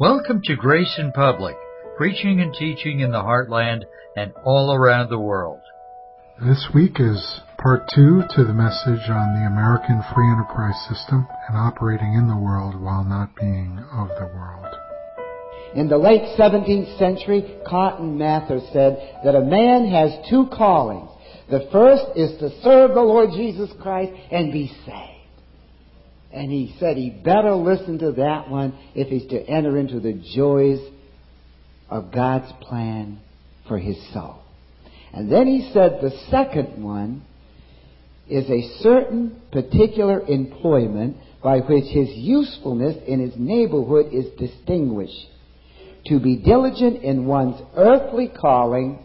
Welcome 0.00 0.42
to 0.44 0.54
Grace 0.54 0.94
in 0.96 1.10
Public, 1.10 1.56
preaching 1.96 2.40
and 2.40 2.54
teaching 2.54 3.00
in 3.00 3.10
the 3.10 3.20
heartland 3.20 3.82
and 4.14 4.32
all 4.44 4.72
around 4.72 5.10
the 5.10 5.18
world. 5.18 5.58
This 6.40 6.68
week 6.72 7.00
is 7.00 7.40
part 7.58 7.82
two 7.92 8.22
to 8.36 8.44
the 8.44 8.54
message 8.54 9.10
on 9.10 9.34
the 9.34 9.48
American 9.48 10.00
free 10.14 10.30
enterprise 10.30 10.78
system 10.88 11.26
and 11.48 11.58
operating 11.58 12.14
in 12.14 12.28
the 12.28 12.36
world 12.36 12.80
while 12.80 13.02
not 13.02 13.34
being 13.34 13.84
of 13.90 14.06
the 14.20 14.30
world. 14.36 14.72
In 15.74 15.88
the 15.88 15.98
late 15.98 16.38
17th 16.38 16.96
century, 16.96 17.58
Cotton 17.66 18.16
Mather 18.16 18.60
said 18.72 19.18
that 19.24 19.34
a 19.34 19.40
man 19.40 19.90
has 19.90 20.12
two 20.30 20.46
callings. 20.56 21.10
The 21.50 21.68
first 21.72 22.04
is 22.14 22.38
to 22.38 22.50
serve 22.62 22.94
the 22.94 23.00
Lord 23.00 23.30
Jesus 23.32 23.70
Christ 23.82 24.12
and 24.30 24.52
be 24.52 24.68
saved. 24.86 25.17
And 26.32 26.50
he 26.50 26.74
said 26.78 26.96
he 26.96 27.10
better 27.10 27.54
listen 27.54 27.98
to 28.00 28.12
that 28.12 28.50
one 28.50 28.74
if 28.94 29.08
he's 29.08 29.26
to 29.30 29.40
enter 29.40 29.78
into 29.78 30.00
the 30.00 30.12
joys 30.34 30.80
of 31.88 32.12
God's 32.12 32.52
plan 32.60 33.18
for 33.66 33.78
his 33.78 33.96
soul. 34.12 34.36
And 35.12 35.32
then 35.32 35.46
he 35.46 35.70
said 35.72 36.00
the 36.02 36.16
second 36.30 36.82
one 36.82 37.22
is 38.28 38.48
a 38.50 38.82
certain 38.82 39.40
particular 39.52 40.20
employment 40.20 41.16
by 41.42 41.60
which 41.60 41.84
his 41.84 42.10
usefulness 42.10 42.96
in 43.06 43.20
his 43.20 43.32
neighborhood 43.36 44.12
is 44.12 44.26
distinguished. 44.38 45.28
To 46.06 46.20
be 46.20 46.36
diligent 46.36 47.02
in 47.02 47.26
one's 47.26 47.60
earthly 47.76 48.28
calling, 48.28 48.98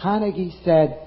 Carnegie 0.00 0.54
said, 0.64 0.98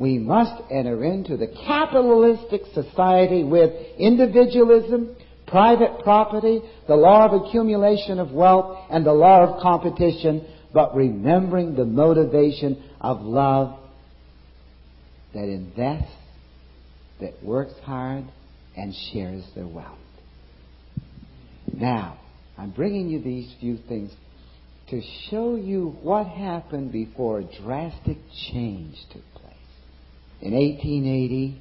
we 0.00 0.18
must 0.18 0.62
enter 0.70 1.04
into 1.04 1.36
the 1.36 1.46
capitalistic 1.46 2.62
society 2.72 3.44
with 3.44 3.70
individualism, 3.98 5.14
private 5.46 6.02
property, 6.02 6.62
the 6.88 6.96
law 6.96 7.26
of 7.26 7.42
accumulation 7.42 8.18
of 8.18 8.32
wealth, 8.32 8.78
and 8.90 9.04
the 9.04 9.12
law 9.12 9.42
of 9.42 9.62
competition, 9.62 10.46
but 10.72 10.96
remembering 10.96 11.76
the 11.76 11.84
motivation 11.84 12.82
of 12.98 13.20
love 13.20 13.78
that 15.34 15.44
invests, 15.44 16.10
that 17.20 17.34
works 17.44 17.74
hard, 17.84 18.24
and 18.74 18.94
shares 19.12 19.44
their 19.54 19.68
wealth. 19.68 19.98
Now, 21.70 22.18
I'm 22.56 22.70
bringing 22.70 23.10
you 23.10 23.20
these 23.20 23.54
few 23.60 23.76
things 23.86 24.10
to 24.88 25.02
show 25.28 25.56
you 25.56 25.94
what 26.02 26.26
happened 26.26 26.90
before 26.90 27.42
drastic 27.62 28.16
change 28.50 28.96
took. 29.12 29.29
In 30.42 30.52
1880, 30.52 31.60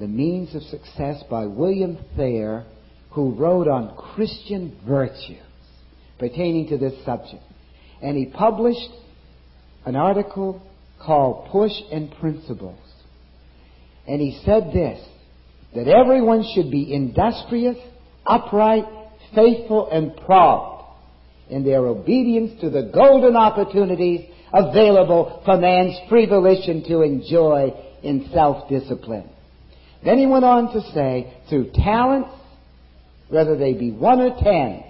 The 0.00 0.06
Means 0.06 0.54
of 0.54 0.62
Success 0.62 1.22
by 1.30 1.44
William 1.44 1.98
Thayer, 2.16 2.64
who 3.10 3.34
wrote 3.34 3.68
on 3.68 3.94
Christian 3.96 4.78
virtues 4.86 5.38
pertaining 6.18 6.68
to 6.68 6.78
this 6.78 6.94
subject. 7.04 7.42
And 8.00 8.16
he 8.16 8.26
published 8.26 8.88
an 9.84 9.96
article 9.96 10.62
called 11.04 11.48
Push 11.50 11.72
and 11.90 12.10
Principles. 12.12 12.78
And 14.08 14.20
he 14.20 14.40
said 14.44 14.70
this, 14.72 15.04
that 15.74 15.88
everyone 15.88 16.44
should 16.54 16.70
be 16.70 16.92
industrious, 16.92 17.76
upright, 18.26 18.84
faithful, 19.34 19.90
and 19.90 20.16
prompt 20.16 20.84
in 21.50 21.64
their 21.64 21.86
obedience 21.86 22.60
to 22.60 22.70
the 22.70 22.90
golden 22.94 23.36
opportunities 23.36 24.28
available 24.52 25.42
for 25.44 25.56
man's 25.56 25.96
free 26.08 26.26
volition 26.26 26.84
to 26.84 27.02
enjoy 27.02 27.72
in 28.02 28.28
self-discipline. 28.32 29.28
Then 30.04 30.18
he 30.18 30.26
went 30.26 30.44
on 30.44 30.72
to 30.72 30.80
say, 30.92 31.32
through 31.48 31.70
talents, 31.72 32.30
whether 33.28 33.56
they 33.56 33.72
be 33.72 33.90
one 33.90 34.20
or 34.20 34.36
ten, 34.42 34.84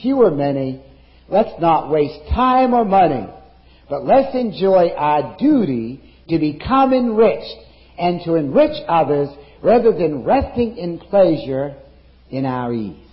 few 0.00 0.22
or 0.22 0.30
many, 0.30 0.82
let's 1.28 1.60
not 1.60 1.90
waste 1.90 2.28
time 2.30 2.74
or 2.74 2.84
money, 2.84 3.26
but 3.88 4.04
let's 4.04 4.34
enjoy 4.34 4.90
our 4.96 5.36
duty 5.38 6.00
to 6.28 6.38
become 6.38 6.92
enriched 6.92 7.56
and 7.98 8.20
to 8.24 8.34
enrich 8.34 8.76
others 8.88 9.28
rather 9.62 9.92
than 9.92 10.24
resting 10.24 10.76
in 10.76 10.98
pleasure 10.98 11.74
in 12.30 12.44
our 12.44 12.72
ease. 12.72 13.03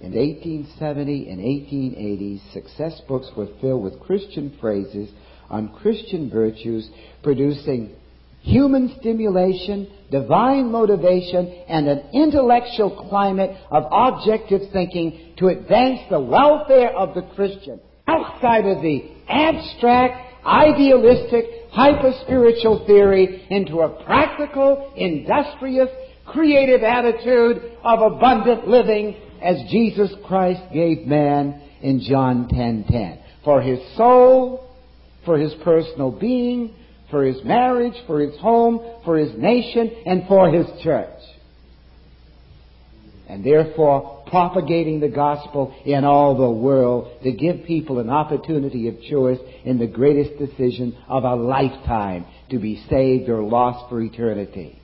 In 0.00 0.12
1870 0.12 1.30
and 1.30 1.42
1880, 1.42 2.42
success 2.52 3.00
books 3.08 3.30
were 3.34 3.48
filled 3.62 3.82
with 3.82 3.98
Christian 4.00 4.54
phrases 4.60 5.08
on 5.48 5.70
Christian 5.80 6.28
virtues, 6.28 6.88
producing 7.22 7.94
human 8.42 8.94
stimulation, 9.00 9.88
divine 10.10 10.70
motivation, 10.70 11.46
and 11.68 11.88
an 11.88 12.02
intellectual 12.12 13.08
climate 13.08 13.56
of 13.70 13.84
objective 13.90 14.62
thinking 14.70 15.34
to 15.38 15.48
advance 15.48 16.00
the 16.10 16.20
welfare 16.20 16.90
of 16.94 17.14
the 17.14 17.22
Christian. 17.34 17.80
Outside 18.06 18.66
of 18.66 18.82
the 18.82 19.02
abstract, 19.28 20.44
idealistic, 20.44 21.46
hyper-spiritual 21.72 22.86
theory 22.86 23.46
into 23.50 23.80
a 23.80 24.04
practical, 24.04 24.92
industrious, 24.94 25.88
creative 26.26 26.82
attitude 26.82 27.62
of 27.82 28.12
abundant 28.12 28.68
living 28.68 29.16
as 29.42 29.56
Jesus 29.70 30.10
Christ 30.26 30.62
gave 30.72 31.06
man 31.06 31.60
in 31.82 32.00
John 32.00 32.48
10:10. 32.48 33.18
For 33.44 33.60
his 33.60 33.80
soul, 33.96 34.64
for 35.24 35.38
his 35.38 35.54
personal 35.62 36.10
being, 36.10 36.70
for 37.10 37.24
his 37.24 37.42
marriage, 37.44 37.94
for 38.06 38.20
his 38.20 38.36
home, 38.38 38.80
for 39.04 39.16
his 39.16 39.36
nation, 39.36 39.90
and 40.06 40.26
for 40.26 40.48
his 40.50 40.66
church. 40.82 41.08
And 43.28 43.44
therefore 43.44 44.22
propagating 44.26 45.00
the 45.00 45.08
gospel 45.08 45.74
in 45.84 46.04
all 46.04 46.36
the 46.36 46.50
world 46.50 47.22
to 47.22 47.32
give 47.32 47.64
people 47.64 47.98
an 47.98 48.10
opportunity 48.10 48.88
of 48.88 49.00
choice 49.02 49.38
in 49.64 49.78
the 49.78 49.86
greatest 49.86 50.38
decision 50.38 50.96
of 51.08 51.24
a 51.24 51.34
lifetime 51.34 52.24
to 52.50 52.58
be 52.58 52.82
saved 52.88 53.28
or 53.28 53.42
lost 53.42 53.88
for 53.88 54.00
eternity. 54.00 54.80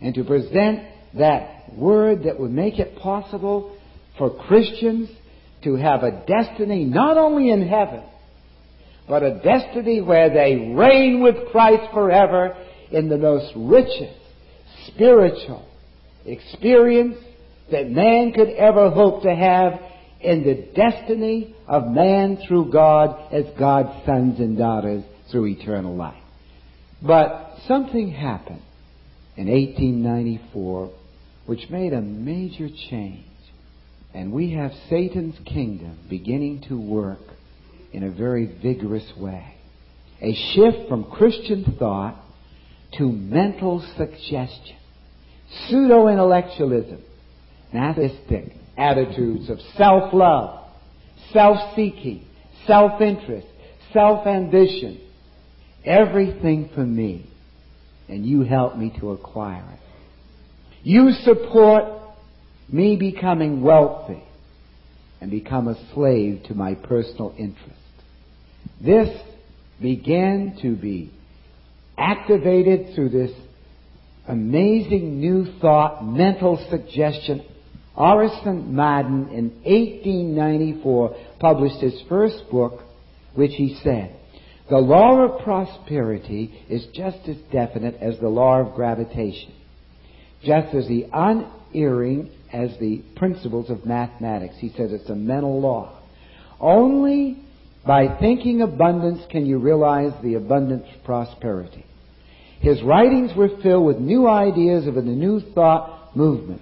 And 0.00 0.14
to 0.14 0.24
present 0.24 0.84
that 1.14 1.59
word 1.74 2.24
that 2.24 2.38
would 2.38 2.50
make 2.50 2.78
it 2.78 2.98
possible 2.98 3.76
for 4.18 4.30
Christians 4.46 5.08
to 5.64 5.76
have 5.76 6.02
a 6.02 6.24
destiny 6.26 6.84
not 6.84 7.16
only 7.16 7.50
in 7.50 7.66
heaven, 7.66 8.02
but 9.08 9.22
a 9.22 9.40
destiny 9.42 10.00
where 10.00 10.30
they 10.30 10.72
reign 10.74 11.22
with 11.22 11.50
Christ 11.50 11.92
forever 11.92 12.56
in 12.90 13.08
the 13.08 13.18
most 13.18 13.52
richest 13.56 14.18
spiritual 14.86 15.66
experience 16.24 17.16
that 17.70 17.90
man 17.90 18.32
could 18.32 18.50
ever 18.50 18.90
hope 18.90 19.22
to 19.22 19.34
have 19.34 19.80
in 20.20 20.44
the 20.44 20.68
destiny 20.74 21.54
of 21.66 21.88
man 21.88 22.38
through 22.46 22.70
God 22.70 23.32
as 23.32 23.44
God's 23.58 24.04
sons 24.06 24.38
and 24.38 24.58
daughters 24.58 25.02
through 25.30 25.46
eternal 25.46 25.96
life. 25.96 26.22
But 27.02 27.56
something 27.66 28.10
happened 28.10 28.62
in 29.36 29.48
1894 29.48 30.90
which 31.50 31.68
made 31.68 31.92
a 31.92 32.00
major 32.00 32.68
change. 32.88 33.26
And 34.14 34.30
we 34.30 34.52
have 34.52 34.70
Satan's 34.88 35.34
kingdom 35.44 35.98
beginning 36.08 36.62
to 36.68 36.80
work 36.80 37.18
in 37.92 38.04
a 38.04 38.10
very 38.12 38.46
vigorous 38.62 39.10
way. 39.16 39.56
A 40.22 40.32
shift 40.54 40.88
from 40.88 41.10
Christian 41.10 41.74
thought 41.76 42.22
to 42.98 43.10
mental 43.10 43.84
suggestion, 43.96 44.76
pseudo 45.66 46.06
intellectualism, 46.06 47.02
narcissistic 47.74 48.52
attitudes 48.78 49.50
of 49.50 49.58
self 49.76 50.14
love, 50.14 50.70
self 51.32 51.74
seeking, 51.74 52.28
self 52.68 53.00
interest, 53.00 53.48
self 53.92 54.24
ambition. 54.24 55.00
Everything 55.84 56.70
for 56.76 56.86
me, 56.86 57.28
and 58.08 58.24
you 58.24 58.42
help 58.42 58.76
me 58.76 58.94
to 59.00 59.10
acquire 59.10 59.68
it. 59.72 59.89
You 60.82 61.12
support 61.24 61.84
me 62.68 62.96
becoming 62.96 63.62
wealthy 63.62 64.22
and 65.20 65.30
become 65.30 65.68
a 65.68 65.76
slave 65.94 66.44
to 66.48 66.54
my 66.54 66.74
personal 66.74 67.34
interest. 67.36 67.76
This 68.80 69.08
began 69.80 70.58
to 70.62 70.76
be 70.76 71.12
activated 71.98 72.94
through 72.94 73.10
this 73.10 73.32
amazing 74.26 75.20
new 75.20 75.46
thought, 75.60 76.04
mental 76.04 76.64
suggestion. 76.70 77.44
Orison 77.94 78.74
Marden 78.74 79.28
in 79.28 79.50
1894 79.64 81.16
published 81.40 81.80
his 81.80 82.00
first 82.08 82.44
book, 82.50 82.82
which 83.34 83.52
he 83.56 83.78
said, 83.82 84.16
the 84.70 84.78
law 84.78 85.24
of 85.24 85.42
prosperity 85.42 86.64
is 86.68 86.86
just 86.94 87.28
as 87.28 87.36
definite 87.52 87.96
as 87.96 88.18
the 88.20 88.28
law 88.28 88.60
of 88.60 88.74
gravitation, 88.74 89.52
just 90.42 90.74
as 90.74 90.86
the 90.88 91.06
unerring 91.12 92.30
as 92.52 92.70
the 92.78 93.02
principles 93.16 93.70
of 93.70 93.86
mathematics. 93.86 94.54
He 94.58 94.70
says 94.70 94.92
it's 94.92 95.10
a 95.10 95.14
mental 95.14 95.60
law. 95.60 95.98
Only 96.58 97.38
by 97.86 98.18
thinking 98.18 98.62
abundance 98.62 99.22
can 99.30 99.46
you 99.46 99.58
realize 99.58 100.12
the 100.22 100.34
abundant 100.34 100.84
prosperity. 101.04 101.84
His 102.60 102.82
writings 102.82 103.34
were 103.36 103.48
filled 103.62 103.86
with 103.86 103.98
new 103.98 104.28
ideas 104.28 104.86
of 104.86 104.94
the 104.94 105.02
new 105.02 105.40
thought 105.54 106.14
movement. 106.14 106.60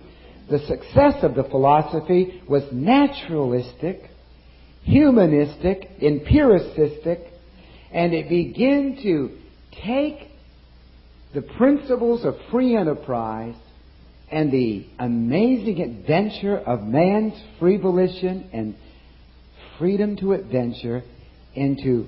The 0.49 0.61
success 0.61 1.23
of 1.23 1.35
the 1.35 1.45
philosophy 1.45 2.43
was 2.49 2.63
naturalistic, 2.73 4.03
humanistic, 4.83 5.89
empiricistic, 6.01 7.27
and 7.93 8.15
it 8.15 8.29
began 8.29 8.99
to 9.03 9.31
take 9.85 10.29
the 11.35 11.43
principles 11.43 12.25
of 12.25 12.35
free 12.51 12.77
enterprise 12.77 13.57
and 14.31 14.53
the 14.53 14.87
amazing 14.99 15.81
adventure 15.81 16.57
of 16.57 16.83
man's 16.83 17.35
free 17.59 17.77
volition 17.77 18.51
and 18.53 18.75
freedom 19.79 20.17
to 20.17 20.33
adventure 20.33 21.03
into 21.55 22.07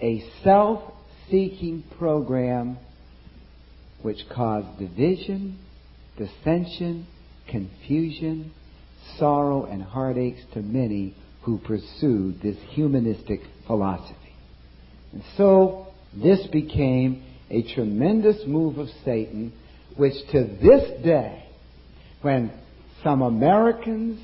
a 0.00 0.22
self-seeking 0.44 1.82
program 1.98 2.78
which 4.02 4.18
caused 4.32 4.78
division, 4.78 5.58
dissension, 6.16 7.06
confusion, 7.48 8.52
sorrow, 9.18 9.64
and 9.64 9.82
heartaches 9.82 10.44
to 10.52 10.60
many 10.60 11.14
who 11.42 11.58
pursued 11.58 12.40
this 12.42 12.56
humanistic 12.70 13.40
philosophy. 13.66 14.14
And 15.12 15.22
so, 15.36 15.88
this 16.14 16.46
became 16.48 17.22
a 17.50 17.62
tremendous 17.74 18.42
move 18.46 18.78
of 18.78 18.88
Satan, 19.04 19.52
which 19.96 20.14
to 20.32 20.44
this 20.62 21.02
day, 21.02 21.45
when 22.26 22.50
some 23.04 23.22
Americans 23.22 24.20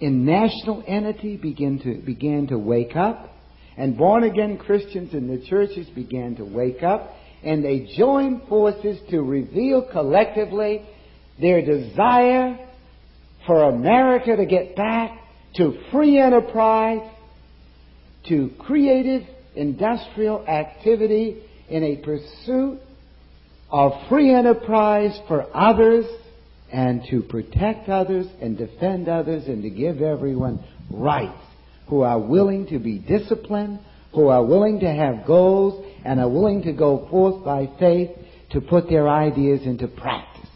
in 0.00 0.24
national 0.24 0.82
entity 0.88 1.36
begin 1.36 1.78
to, 1.78 2.04
began 2.04 2.48
to 2.48 2.58
wake 2.58 2.96
up, 2.96 3.30
and 3.76 3.96
born 3.96 4.24
again 4.24 4.58
Christians 4.58 5.14
in 5.14 5.28
the 5.28 5.46
churches 5.46 5.86
began 5.90 6.34
to 6.34 6.44
wake 6.44 6.82
up, 6.82 7.12
and 7.44 7.64
they 7.64 7.94
joined 7.96 8.42
forces 8.48 8.98
to 9.10 9.22
reveal 9.22 9.88
collectively 9.92 10.84
their 11.40 11.64
desire 11.64 12.58
for 13.46 13.68
America 13.68 14.34
to 14.34 14.44
get 14.44 14.74
back 14.74 15.16
to 15.54 15.78
free 15.92 16.18
enterprise, 16.18 17.08
to 18.28 18.50
creative 18.58 19.22
industrial 19.54 20.44
activity 20.48 21.40
in 21.68 21.84
a 21.84 21.96
pursuit 21.98 22.80
of 23.70 23.92
free 24.08 24.34
enterprise 24.34 25.16
for 25.28 25.46
others 25.56 26.04
and 26.72 27.02
to 27.10 27.22
protect 27.22 27.88
others 27.88 28.26
and 28.40 28.58
defend 28.58 29.08
others 29.08 29.46
and 29.46 29.62
to 29.62 29.70
give 29.70 30.02
everyone 30.02 30.64
rights 30.90 31.42
who 31.88 32.02
are 32.02 32.18
willing 32.18 32.66
to 32.66 32.78
be 32.78 32.98
disciplined, 32.98 33.78
who 34.12 34.28
are 34.28 34.44
willing 34.44 34.80
to 34.80 34.90
have 34.92 35.26
goals 35.26 35.84
and 36.04 36.18
are 36.18 36.28
willing 36.28 36.62
to 36.62 36.72
go 36.72 37.06
forth 37.10 37.44
by 37.44 37.68
faith 37.78 38.10
to 38.50 38.60
put 38.60 38.88
their 38.88 39.08
ideas 39.08 39.60
into 39.64 39.86
practice. 39.86 40.48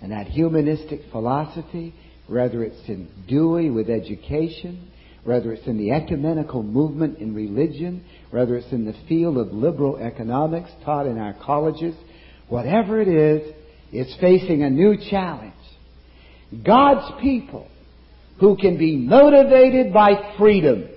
And 0.00 0.12
that 0.12 0.26
humanistic 0.26 1.02
philosophy, 1.10 1.94
whether 2.26 2.62
it's 2.64 2.88
in 2.88 3.08
Dewey 3.28 3.70
with 3.70 3.88
education, 3.88 4.90
whether 5.24 5.52
it's 5.52 5.66
in 5.66 5.78
the 5.78 5.92
ecumenical 5.92 6.62
movement 6.62 7.18
in 7.18 7.34
religion, 7.34 8.04
whether 8.30 8.56
it's 8.56 8.72
in 8.72 8.84
the 8.84 8.96
field 9.08 9.38
of 9.38 9.52
liberal 9.52 9.96
economics 9.96 10.70
taught 10.84 11.06
in 11.06 11.18
our 11.18 11.34
colleges, 11.34 11.94
whatever 12.48 13.00
it 13.00 13.08
is, 13.08 13.54
is 13.92 14.14
facing 14.20 14.62
a 14.62 14.70
new 14.70 14.96
challenge. 15.10 15.52
God's 16.64 17.20
people 17.20 17.68
who 18.40 18.56
can 18.56 18.78
be 18.78 18.96
motivated 18.96 19.92
by 19.92 20.34
freedom, 20.38 20.88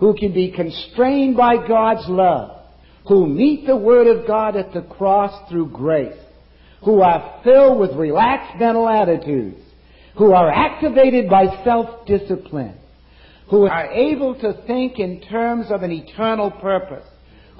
who 0.00 0.14
can 0.14 0.32
be 0.32 0.50
constrained 0.50 1.36
by 1.36 1.56
God's 1.66 2.08
love, 2.08 2.62
who 3.06 3.26
meet 3.26 3.66
the 3.66 3.76
Word 3.76 4.06
of 4.06 4.26
God 4.26 4.56
at 4.56 4.72
the 4.72 4.82
cross 4.82 5.48
through 5.48 5.70
grace, 5.70 6.18
who 6.84 7.02
are 7.02 7.40
filled 7.44 7.78
with 7.78 7.92
relaxed 7.92 8.58
mental 8.58 8.88
attitudes, 8.88 9.60
who 10.18 10.32
are 10.32 10.50
activated 10.50 11.28
by 11.28 11.62
self-discipline, 11.64 12.76
who 13.50 13.66
are 13.66 13.90
able 13.92 14.34
to 14.34 14.62
think 14.66 14.98
in 14.98 15.20
terms 15.20 15.66
of 15.70 15.82
an 15.82 15.92
eternal 15.92 16.50
purpose, 16.50 17.06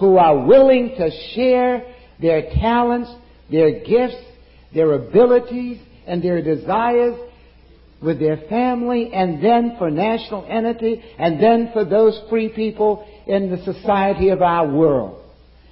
who 0.00 0.16
are 0.16 0.46
willing 0.46 0.94
to 0.96 1.10
share 1.34 1.94
their 2.20 2.50
talents, 2.60 3.10
their 3.50 3.84
gifts, 3.84 4.16
their 4.74 4.92
abilities, 4.92 5.78
and 6.06 6.22
their 6.22 6.42
desires 6.42 7.18
with 8.00 8.18
their 8.20 8.36
family, 8.48 9.10
and 9.12 9.42
then 9.42 9.76
for 9.78 9.90
national 9.90 10.46
entity, 10.48 11.02
and 11.18 11.42
then 11.42 11.70
for 11.72 11.84
those 11.84 12.20
free 12.28 12.48
people 12.50 13.06
in 13.26 13.50
the 13.50 13.62
society 13.64 14.28
of 14.28 14.42
our 14.42 14.70
world. 14.70 15.22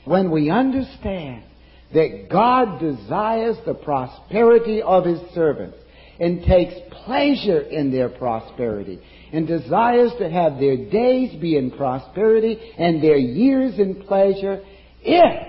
When 0.05 0.31
we 0.31 0.51
understand 0.51 1.45
that 1.93 2.29
God 2.31 2.81
desires 2.81 3.57
the 3.65 3.75
prosperity 3.75 4.83
of 4.83 5.05
His 5.05 5.21
servants 5.35 5.77
and 6.19 6.45
takes 6.45 6.75
pleasure 7.05 7.61
in 7.61 7.91
their 7.91 8.09
prosperity 8.09 9.01
and 9.33 9.47
desires 9.47 10.13
to 10.19 10.31
have 10.31 10.59
their 10.59 10.77
days 10.77 11.35
be 11.41 11.57
in 11.57 11.71
prosperity 11.73 12.59
and 12.79 13.03
their 13.03 13.17
years 13.17 13.79
in 13.79 14.03
pleasure 14.05 14.63
if 15.03 15.49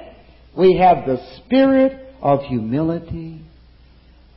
we 0.57 0.77
have 0.77 1.05
the 1.05 1.23
spirit 1.37 2.04
of 2.25 2.41
humility, 2.41 3.39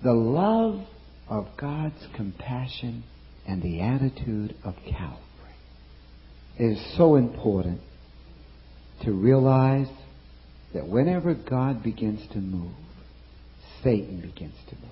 the 0.05 0.12
love 0.12 0.87
of 1.26 1.46
God's 1.58 2.06
compassion, 2.14 3.02
and 3.46 3.62
the 3.62 3.81
attitude 3.81 4.55
of 4.62 4.75
Calvary. 4.85 5.19
It 6.58 6.76
is 6.76 6.96
so 6.99 7.17
important 7.17 7.81
to 9.05 9.12
realize 9.12 9.88
that 10.75 10.87
whenever 10.87 11.32
God 11.32 11.82
begins 11.82 12.20
to 12.32 12.38
move, 12.38 12.75
Satan 13.82 14.20
begins 14.20 14.56
to 14.69 14.76
move. 14.76 14.90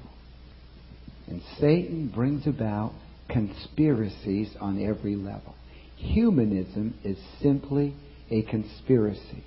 And 1.26 1.42
Satan 1.60 2.10
brings 2.14 2.46
about 2.46 2.94
conspiracies 3.28 4.56
on 4.58 4.82
every 4.82 5.16
level. 5.16 5.54
Humanism 5.96 6.94
is 7.04 7.18
simply 7.42 7.94
a 8.30 8.40
conspiracy, 8.40 9.44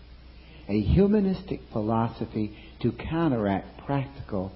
a 0.70 0.80
humanistic 0.80 1.62
philosophy 1.74 2.56
to 2.82 2.92
counteract 2.92 3.86
practical 3.86 4.52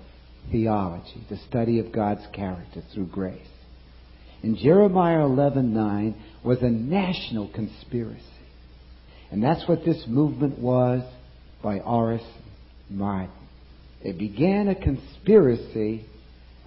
theology, 0.52 1.26
the 1.30 1.38
study 1.50 1.80
of 1.80 1.92
God's 1.92 2.26
character 2.32 2.84
through 2.94 3.08
grace. 3.08 3.40
And 4.44 4.56
Jeremiah 4.58 5.26
11:9 5.26 6.14
was 6.44 6.62
a 6.62 6.70
national 6.70 7.48
conspiracy. 7.48 8.22
And 9.32 9.42
that's 9.42 9.68
what 9.68 9.84
this 9.84 10.06
movement 10.08 10.60
was 10.60 11.02
by 11.64 11.80
R.S. 11.80 12.24
Martin. 12.90 13.32
It 14.02 14.20
began 14.20 14.68
a 14.68 14.76
conspiracy 14.76 16.06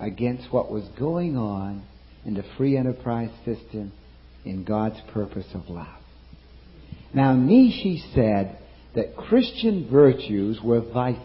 against 0.00 0.52
what 0.52 0.72
was 0.72 0.84
going 0.98 1.36
on 1.36 1.82
in 2.24 2.34
the 2.34 2.42
free 2.56 2.76
enterprise 2.76 3.30
system 3.44 3.92
in 4.44 4.64
God's 4.64 5.00
purpose 5.12 5.46
of 5.54 5.68
love. 5.68 5.86
Now, 7.14 7.34
Nietzsche 7.34 8.02
said 8.14 8.58
that 8.96 9.14
Christian 9.14 9.88
virtues 9.90 10.58
were 10.64 10.80
vices. 10.80 11.20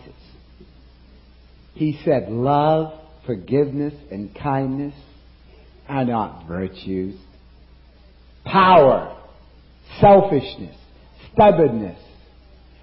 He 1.74 2.00
said 2.04 2.30
love, 2.30 3.00
forgiveness, 3.26 3.94
and 4.12 4.36
kindness 4.36 4.94
are 5.88 6.04
not 6.04 6.48
virtues. 6.48 7.16
Power, 8.44 9.18
selfishness, 10.02 10.76
stubbornness, 11.34 12.00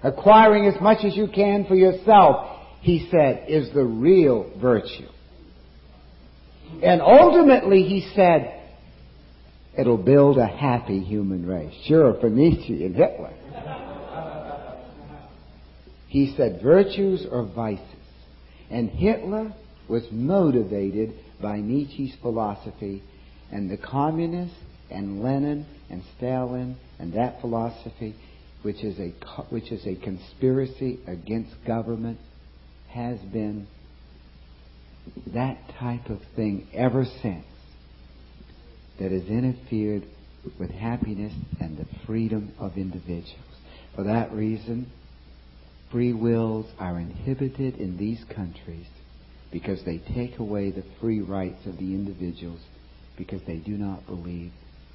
acquiring 0.01 0.65
as 0.65 0.81
much 0.81 1.05
as 1.05 1.15
you 1.15 1.27
can 1.33 1.65
for 1.65 1.75
yourself, 1.75 2.57
he 2.81 3.07
said, 3.11 3.45
is 3.47 3.71
the 3.73 3.83
real 3.83 4.51
virtue. 4.59 5.07
And 6.81 7.01
ultimately, 7.01 7.83
he 7.83 8.09
said, 8.15 8.59
it'll 9.77 9.97
build 9.97 10.39
a 10.39 10.47
happy 10.47 11.01
human 11.01 11.45
race. 11.45 11.73
Sure, 11.87 12.17
Nietzsche 12.29 12.85
and 12.85 12.95
Hitler. 12.95 13.33
He 16.09 16.33
said, 16.35 16.61
virtues 16.61 17.25
or 17.31 17.43
vices. 17.43 17.85
And 18.69 18.89
Hitler 18.89 19.53
was 19.87 20.03
motivated 20.11 21.13
by 21.41 21.57
Nietzsche's 21.57 22.15
philosophy, 22.21 23.03
and 23.51 23.69
the 23.69 23.77
communists 23.77 24.57
and 24.89 25.23
Lenin 25.23 25.65
and 25.89 26.03
Stalin 26.17 26.77
and 26.99 27.13
that 27.13 27.41
philosophy, 27.41 28.15
which 28.63 28.83
is 28.83 28.99
a 28.99 29.09
which 29.49 29.71
is 29.71 29.85
a 29.85 29.95
conspiracy 29.95 30.99
against 31.07 31.51
government, 31.65 32.19
has 32.89 33.19
been 33.19 33.67
that 35.27 35.57
type 35.79 36.09
of 36.09 36.19
thing 36.35 36.67
ever 36.73 37.05
since 37.05 37.45
that 38.99 39.11
has 39.11 39.25
interfered 39.25 40.03
with 40.59 40.71
happiness 40.71 41.33
and 41.59 41.77
the 41.77 41.85
freedom 42.05 42.51
of 42.59 42.77
individuals. 42.77 43.35
For 43.95 44.03
that 44.03 44.31
reason, 44.33 44.91
free 45.91 46.13
wills 46.13 46.67
are 46.77 46.99
inhibited 46.99 47.75
in 47.77 47.97
these 47.97 48.23
countries 48.35 48.87
because 49.51 49.83
they 49.83 49.97
take 49.97 50.37
away 50.37 50.71
the 50.71 50.83
free 50.99 51.21
rights 51.21 51.65
of 51.65 51.77
the 51.77 51.93
individuals 51.95 52.61
because 53.17 53.41
they 53.47 53.57
do 53.57 53.71
not 53.71 54.05
believe 54.05 54.51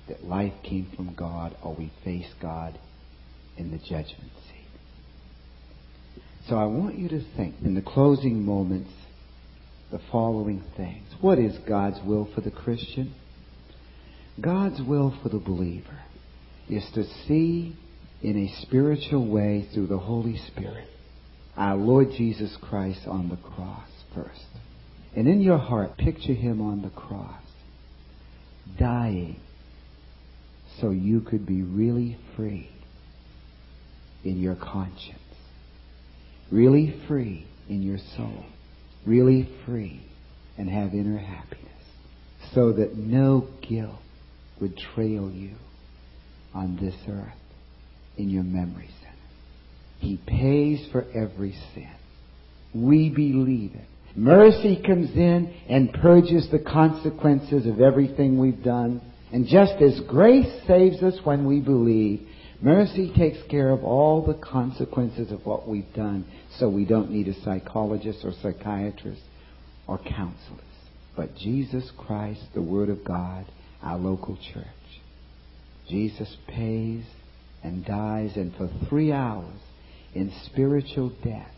that 0.08 0.24
life 0.24 0.52
came 0.62 0.90
from 0.94 1.14
God 1.14 1.56
or 1.62 1.74
we 1.74 1.92
face 2.04 2.32
God 2.40 2.78
in 3.56 3.70
the 3.70 3.78
judgment 3.78 4.32
seat. 4.48 4.54
So 6.48 6.56
I 6.56 6.66
want 6.66 6.98
you 6.98 7.08
to 7.08 7.24
think 7.36 7.56
in 7.62 7.74
the 7.74 7.82
closing 7.82 8.44
moments 8.44 8.90
the 9.90 10.00
following 10.12 10.62
things. 10.76 11.06
What 11.20 11.38
is 11.38 11.56
God's 11.66 11.98
will 12.04 12.28
for 12.34 12.40
the 12.40 12.50
Christian? 12.50 13.14
God's 14.40 14.82
will 14.82 15.16
for 15.22 15.28
the 15.28 15.38
believer 15.38 16.00
is 16.68 16.84
to 16.94 17.04
see 17.26 17.76
in 18.24 18.38
a 18.38 18.62
spiritual 18.62 19.26
way 19.26 19.68
through 19.74 19.86
the 19.86 19.98
Holy 19.98 20.38
Spirit 20.46 20.88
our 21.58 21.76
Lord 21.76 22.10
Jesus 22.16 22.56
Christ 22.62 23.06
on 23.06 23.28
the 23.28 23.36
cross 23.36 23.88
first. 24.14 24.46
And 25.14 25.28
in 25.28 25.42
your 25.42 25.58
heart, 25.58 25.98
picture 25.98 26.32
him 26.32 26.60
on 26.60 26.80
the 26.80 26.88
cross, 26.88 27.42
dying 28.78 29.38
so 30.80 30.90
you 30.90 31.20
could 31.20 31.46
be 31.46 31.62
really 31.62 32.16
free 32.34 32.70
in 34.24 34.40
your 34.40 34.56
conscience, 34.56 35.18
really 36.50 36.98
free 37.06 37.46
in 37.68 37.82
your 37.82 37.98
soul, 38.16 38.46
really 39.06 39.48
free 39.66 40.00
and 40.56 40.70
have 40.70 40.94
inner 40.94 41.18
happiness, 41.18 41.68
so 42.54 42.72
that 42.72 42.96
no 42.96 43.46
guilt 43.60 44.00
would 44.60 44.78
trail 44.78 45.30
you 45.30 45.54
on 46.54 46.76
this 46.76 46.96
earth 47.06 47.34
in 48.16 48.30
your 48.30 48.44
memory 48.44 48.88
center. 49.00 49.14
He 49.98 50.18
pays 50.26 50.86
for 50.92 51.04
every 51.14 51.54
sin. 51.74 51.90
We 52.74 53.08
believe 53.08 53.74
it. 53.74 53.86
Mercy 54.16 54.80
comes 54.86 55.10
in 55.14 55.52
and 55.68 55.92
purges 55.92 56.48
the 56.50 56.58
consequences 56.58 57.66
of 57.66 57.80
everything 57.80 58.38
we've 58.38 58.62
done. 58.62 59.00
And 59.32 59.46
just 59.46 59.74
as 59.82 60.00
grace 60.08 60.46
saves 60.66 61.02
us 61.02 61.18
when 61.24 61.46
we 61.46 61.60
believe, 61.60 62.26
mercy 62.60 63.12
takes 63.16 63.38
care 63.50 63.70
of 63.70 63.82
all 63.82 64.24
the 64.24 64.34
consequences 64.34 65.32
of 65.32 65.44
what 65.44 65.68
we've 65.68 65.92
done 65.94 66.24
so 66.58 66.68
we 66.68 66.84
don't 66.84 67.10
need 67.10 67.26
a 67.26 67.40
psychologist 67.42 68.20
or 68.24 68.32
psychiatrist 68.40 69.22
or 69.88 69.98
counselors. 69.98 70.60
But 71.16 71.36
Jesus 71.36 71.90
Christ, 71.96 72.42
the 72.54 72.62
Word 72.62 72.90
of 72.90 73.04
God, 73.04 73.46
our 73.82 73.98
local 73.98 74.36
church. 74.36 74.66
Jesus 75.88 76.36
pays 76.48 77.04
and 77.64 77.84
dies, 77.84 78.36
and 78.36 78.54
for 78.54 78.70
three 78.88 79.10
hours 79.10 79.58
in 80.14 80.32
spiritual 80.44 81.10
death, 81.24 81.50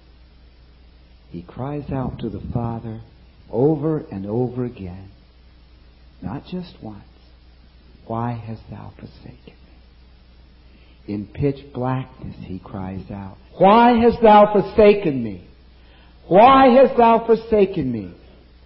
he 1.31 1.43
cries 1.43 1.91
out 1.91 2.21
to 2.21 2.31
the 2.31 2.43
Father 2.55 3.03
over 3.51 3.99
and 4.11 4.25
over 4.25 4.65
again, 4.65 5.11
not 6.23 6.47
just 6.47 6.75
once, 6.83 7.03
Why 8.07 8.33
hast 8.33 8.63
thou 8.71 8.93
forsaken 8.97 9.35
me? 9.47 11.15
In 11.15 11.27
pitch 11.27 11.73
blackness 11.75 12.37
he 12.41 12.59
cries 12.61 13.11
out, 13.11 13.37
Why 13.59 13.99
hast 13.99 14.23
thou 14.23 14.53
forsaken 14.53 15.23
me? 15.23 15.47
Why 16.29 16.69
hast 16.69 16.97
thou 16.97 17.27
forsaken 17.27 17.91
me? 17.91 18.15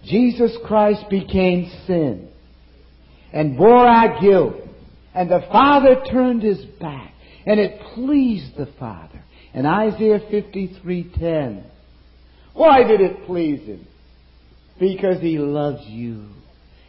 Jesus 0.05 0.55
Christ 0.65 1.09
became 1.09 1.71
sin 1.85 2.29
and 3.33 3.57
bore 3.57 3.85
our 3.85 4.19
guilt. 4.19 4.55
And 5.13 5.29
the 5.29 5.45
Father 5.51 6.01
turned 6.09 6.41
his 6.41 6.63
back. 6.79 7.13
And 7.45 7.59
it 7.59 7.81
pleased 7.93 8.55
the 8.57 8.67
Father. 8.79 9.23
In 9.53 9.65
Isaiah 9.65 10.19
53:10, 10.19 11.63
why 12.53 12.83
did 12.83 13.01
it 13.01 13.25
please 13.25 13.61
him? 13.61 13.87
Because 14.79 15.21
he 15.21 15.37
loves 15.37 15.85
you. 15.87 16.25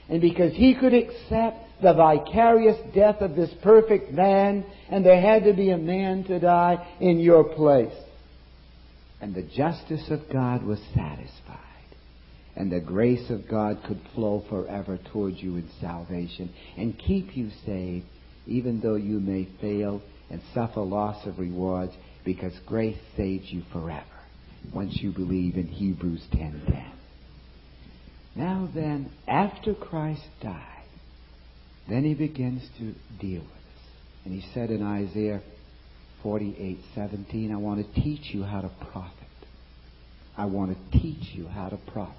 And 0.09 0.21
because 0.21 0.55
he 0.55 0.75
could 0.75 0.95
accept 0.95 1.83
the 1.83 1.95
vicarious 1.95 2.79
death 2.95 3.21
of 3.21 3.35
this 3.35 3.53
perfect 3.63 4.13
man, 4.13 4.65
and 4.89 5.05
there 5.05 5.21
had 5.21 5.45
to 5.45 5.53
be 5.53 5.71
a 5.71 5.79
man 5.79 6.25
to 6.25 6.39
die 6.39 6.87
in 7.01 7.19
your 7.19 7.45
place. 7.45 7.95
And 9.21 9.35
the 9.35 9.43
justice 9.43 10.11
of 10.11 10.29
God 10.33 10.65
was 10.65 10.81
satisfied. 10.95 11.59
And 12.55 12.71
the 12.71 12.81
grace 12.81 13.31
of 13.31 13.49
God 13.49 13.83
could 13.87 14.01
flow 14.15 14.45
forever 14.49 14.99
towards 15.13 15.43
you 15.43 15.57
in 15.57 15.69
salvation 15.81 16.51
and 16.77 16.99
keep 16.99 17.37
you 17.37 17.51
saved, 17.65 18.07
even 18.47 18.81
though 18.81 18.97
you 18.97 19.21
may 19.21 19.49
fail 19.61 20.03
and 20.33 20.41
suffer 20.53 20.81
loss 20.81 21.25
of 21.27 21.39
rewards, 21.39 21.93
because 22.25 22.53
grace 22.67 22.99
saves 23.17 23.53
you 23.53 23.63
forever 23.73 24.05
once 24.73 24.97
you 25.01 25.13
believe 25.13 25.57
in 25.57 25.67
Hebrews 25.67 26.27
10:10. 26.33 26.85
Now 28.35 28.69
then, 28.75 29.11
after 29.29 29.75
Christ 29.75 30.27
died, 30.41 30.85
then 31.89 32.05
he 32.05 32.15
begins 32.15 32.63
to 32.79 32.95
deal 33.21 33.43
with 33.43 33.51
us. 33.51 33.85
And 34.25 34.35
he 34.35 34.49
said 34.53 34.71
in 34.71 34.83
Isaiah 34.83 35.43
48:17, 36.23 37.53
I 37.53 37.57
want 37.57 37.85
to 37.85 38.01
teach 38.01 38.33
you 38.33 38.43
how 38.45 38.63
to 38.63 38.71
profit. 38.91 39.29
I 40.37 40.47
want 40.47 40.77
to 40.77 40.99
teach 40.99 41.35
you 41.35 41.47
how 41.47 41.69
to 41.69 41.77
profit. 41.77 42.17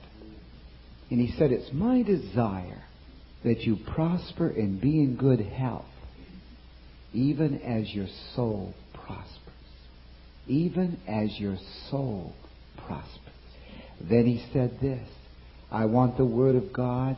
And 1.10 1.20
he 1.20 1.36
said, 1.38 1.51
It's 1.51 1.72
my 1.74 2.01
desire 2.03 2.84
that 3.43 3.62
you 3.62 3.77
prosper 3.93 4.50
and 4.50 4.79
be 4.79 5.00
in 5.00 5.15
good 5.15 5.39
health, 5.39 5.86
even 7.13 7.62
as 7.62 7.93
your 7.93 8.08
soul 8.36 8.74
prospers 8.93 9.43
even 10.48 11.00
as 11.08 11.39
your 11.39 11.58
soul 11.89 12.34
prospers. 12.86 13.10
Then 14.01 14.25
he 14.25 14.43
said 14.51 14.79
this 14.82 15.08
I 15.72 15.86
want 15.86 16.17
the 16.17 16.25
Word 16.25 16.55
of 16.55 16.74
God, 16.74 17.17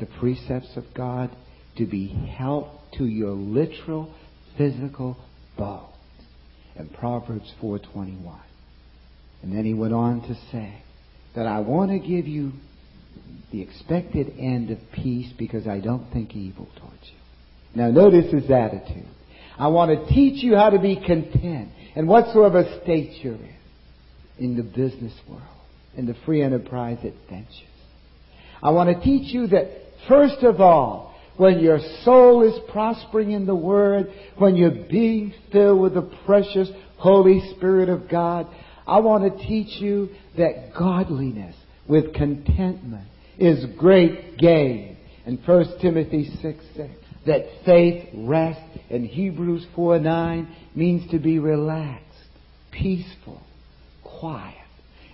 the 0.00 0.06
precepts 0.06 0.76
of 0.76 0.84
God, 0.94 1.30
to 1.76 1.86
be 1.86 2.08
help 2.08 2.68
to 2.98 3.06
your 3.06 3.32
literal 3.32 4.12
physical 4.56 5.16
bones. 5.56 5.88
In 6.76 6.88
Proverbs 6.88 7.52
4:21. 7.60 8.40
And 9.42 9.52
then 9.52 9.64
he 9.64 9.74
went 9.74 9.92
on 9.92 10.22
to 10.22 10.34
say 10.50 10.82
that 11.34 11.46
I 11.46 11.60
want 11.60 11.90
to 11.90 11.98
give 11.98 12.26
you 12.26 12.52
the 13.50 13.60
expected 13.60 14.32
end 14.38 14.70
of 14.70 14.78
peace 14.92 15.30
because 15.36 15.66
I 15.66 15.80
don't 15.80 16.10
think 16.12 16.34
evil 16.34 16.68
towards 16.76 17.02
you. 17.04 17.21
Now 17.74 17.90
notice 17.90 18.32
his 18.32 18.50
attitude. 18.50 19.06
I 19.58 19.68
want 19.68 19.90
to 19.90 20.14
teach 20.14 20.42
you 20.42 20.56
how 20.56 20.70
to 20.70 20.78
be 20.78 20.96
content 20.96 21.70
in 21.94 22.06
whatsoever 22.06 22.64
state 22.82 23.22
you're 23.22 23.34
in, 23.34 23.56
in 24.38 24.56
the 24.56 24.62
business 24.62 25.12
world, 25.28 25.42
in 25.96 26.06
the 26.06 26.16
free 26.26 26.42
enterprise 26.42 26.98
adventures. 26.98 27.68
I 28.62 28.70
want 28.70 28.96
to 28.96 29.04
teach 29.04 29.32
you 29.32 29.46
that 29.48 29.68
first 30.08 30.42
of 30.42 30.60
all, 30.60 31.14
when 31.36 31.60
your 31.60 31.78
soul 32.04 32.42
is 32.42 32.58
prospering 32.70 33.30
in 33.30 33.46
the 33.46 33.54
Word, 33.54 34.12
when 34.36 34.54
you're 34.54 34.86
being 34.90 35.32
filled 35.50 35.80
with 35.80 35.94
the 35.94 36.10
precious 36.26 36.68
Holy 36.98 37.40
Spirit 37.56 37.88
of 37.88 38.08
God, 38.08 38.46
I 38.86 39.00
want 39.00 39.38
to 39.38 39.46
teach 39.46 39.80
you 39.80 40.10
that 40.36 40.74
godliness 40.78 41.56
with 41.88 42.14
contentment 42.14 43.08
is 43.38 43.64
great 43.78 44.38
gain. 44.38 44.96
In 45.24 45.38
1 45.38 45.78
Timothy 45.80 46.30
6 46.42 46.64
6 46.76 47.01
that 47.26 47.46
faith, 47.64 48.08
rest, 48.14 48.60
in 48.90 49.04
Hebrews 49.04 49.66
4 49.74 49.98
9 49.98 50.56
means 50.74 51.10
to 51.10 51.18
be 51.18 51.38
relaxed, 51.38 52.06
peaceful, 52.70 53.40
quiet. 54.02 54.54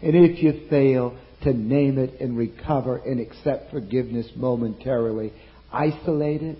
And 0.02 0.14
if 0.14 0.42
you 0.42 0.66
fail, 0.68 1.18
to 1.42 1.52
name 1.52 1.98
it 1.98 2.20
and 2.20 2.36
recover 2.36 2.96
and 2.98 3.20
accept 3.20 3.70
forgiveness 3.70 4.28
momentarily, 4.34 5.32
isolate 5.72 6.42
it, 6.42 6.58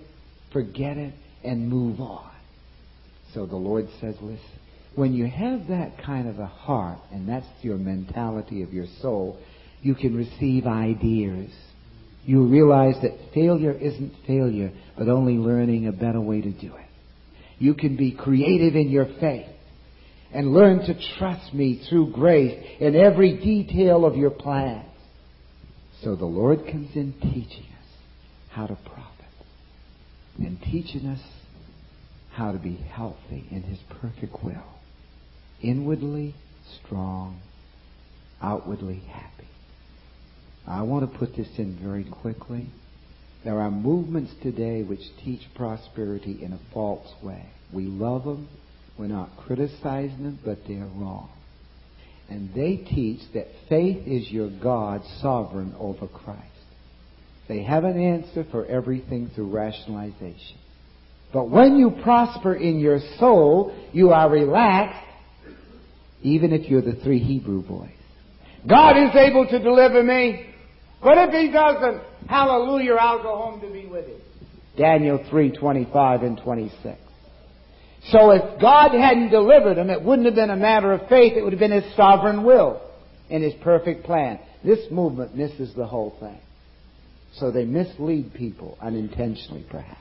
forget 0.53 0.97
it, 0.97 1.13
and 1.43 1.67
move 1.67 1.99
on. 1.99 2.31
So 3.33 3.45
the 3.45 3.55
Lord 3.55 3.87
says, 3.99 4.15
listen, 4.21 4.39
when 4.95 5.13
you 5.13 5.27
have 5.27 5.67
that 5.67 6.03
kind 6.03 6.27
of 6.27 6.39
a 6.39 6.45
heart, 6.45 6.99
and 7.11 7.27
that's 7.27 7.45
your 7.61 7.77
mentality 7.77 8.63
of 8.63 8.73
your 8.73 8.87
soul, 9.01 9.37
you 9.81 9.95
can 9.95 10.15
receive 10.15 10.65
ideas 10.65 11.51
you 12.29 12.43
realize 12.43 12.93
that 13.01 13.33
failure 13.33 13.71
isn't 13.71 14.13
failure, 14.27 14.71
but 14.95 15.09
only 15.09 15.33
learning 15.33 15.87
a 15.87 15.91
better 15.91 16.21
way 16.21 16.39
to 16.39 16.51
do 16.51 16.75
it. 16.75 16.85
You 17.57 17.73
can 17.73 17.95
be 17.95 18.11
creative 18.11 18.75
in 18.75 18.91
your 18.91 19.07
faith 19.19 19.49
and 20.31 20.53
learn 20.53 20.77
to 20.85 21.17
trust 21.17 21.55
me 21.55 21.83
through 21.89 22.11
grace 22.11 22.63
in 22.79 22.95
every 22.95 23.37
detail 23.37 24.05
of 24.05 24.15
your 24.15 24.29
plans. 24.29 24.85
So 26.03 26.15
the 26.15 26.25
Lord 26.25 26.67
comes 26.67 26.95
in 26.95 27.13
teaching 27.19 27.65
us 27.65 27.87
how 28.51 28.67
to 28.67 28.75
profit 28.75 29.25
and 30.37 30.61
teaching 30.61 31.07
us 31.07 31.21
how 32.33 32.51
to 32.51 32.59
be 32.59 32.75
healthy 32.75 33.47
in 33.49 33.63
His 33.63 33.79
perfect 33.99 34.43
will. 34.43 34.77
Inwardly 35.63 36.35
strong, 36.85 37.41
outwardly 38.39 38.99
happy. 38.99 39.38
I 40.69 40.83
want 40.83 41.11
to 41.11 41.17
put 41.17 41.35
this 41.35 41.49
in 41.57 41.79
very 41.81 42.03
quickly. 42.03 42.67
There 43.43 43.59
are 43.59 43.71
movements 43.71 44.31
today 44.43 44.83
which 44.83 44.99
teach 45.23 45.41
prosperity 45.55 46.43
in 46.43 46.53
a 46.53 46.59
false 46.73 47.11
way. 47.23 47.45
We 47.73 47.85
love 47.85 48.23
them. 48.23 48.47
We're 48.97 49.07
not 49.07 49.35
criticizing 49.37 50.23
them, 50.23 50.39
but 50.45 50.59
they're 50.67 50.89
wrong. 50.95 51.29
And 52.29 52.53
they 52.53 52.75
teach 52.75 53.21
that 53.33 53.47
faith 53.67 54.05
is 54.05 54.29
your 54.29 54.49
God 54.49 55.01
sovereign 55.21 55.73
over 55.79 56.05
Christ. 56.05 56.43
They 57.47 57.63
have 57.63 57.83
an 57.83 57.99
answer 57.99 58.45
for 58.51 58.65
everything 58.67 59.31
through 59.33 59.49
rationalization. 59.49 60.57
But 61.33 61.49
when 61.49 61.77
you 61.77 61.91
prosper 62.03 62.53
in 62.53 62.79
your 62.79 62.99
soul, 63.17 63.75
you 63.91 64.11
are 64.11 64.29
relaxed, 64.29 65.05
even 66.21 66.53
if 66.53 66.69
you're 66.69 66.83
the 66.83 66.99
three 67.03 67.19
Hebrew 67.19 67.63
boys. 67.63 67.89
God 68.67 68.97
is 68.97 69.15
able 69.15 69.47
to 69.47 69.57
deliver 69.57 70.03
me. 70.03 70.45
What 71.01 71.17
if 71.17 71.33
he 71.33 71.51
doesn't? 71.51 72.03
Hallelujah, 72.27 72.95
I'll 72.95 73.23
go 73.23 73.35
home 73.37 73.61
to 73.61 73.71
be 73.71 73.85
with 73.85 74.05
him. 74.05 74.19
Daniel 74.77 75.25
3, 75.29 75.57
25 75.57 76.23
and 76.23 76.37
26. 76.37 76.97
So 78.11 78.31
if 78.31 78.61
God 78.61 78.91
hadn't 78.91 79.29
delivered 79.29 79.77
him, 79.77 79.89
it 79.89 80.01
wouldn't 80.01 80.25
have 80.25 80.35
been 80.35 80.49
a 80.49 80.55
matter 80.55 80.93
of 80.93 81.07
faith, 81.09 81.33
it 81.35 81.43
would 81.43 81.53
have 81.53 81.59
been 81.59 81.71
his 81.71 81.95
sovereign 81.95 82.43
will 82.43 82.81
and 83.29 83.43
his 83.43 83.53
perfect 83.61 84.05
plan. 84.05 84.39
This 84.63 84.79
movement 84.91 85.35
misses 85.35 85.73
the 85.75 85.85
whole 85.85 86.15
thing. 86.19 86.39
So 87.35 87.51
they 87.51 87.65
mislead 87.65 88.33
people 88.33 88.77
unintentionally, 88.81 89.65
perhaps. 89.69 89.99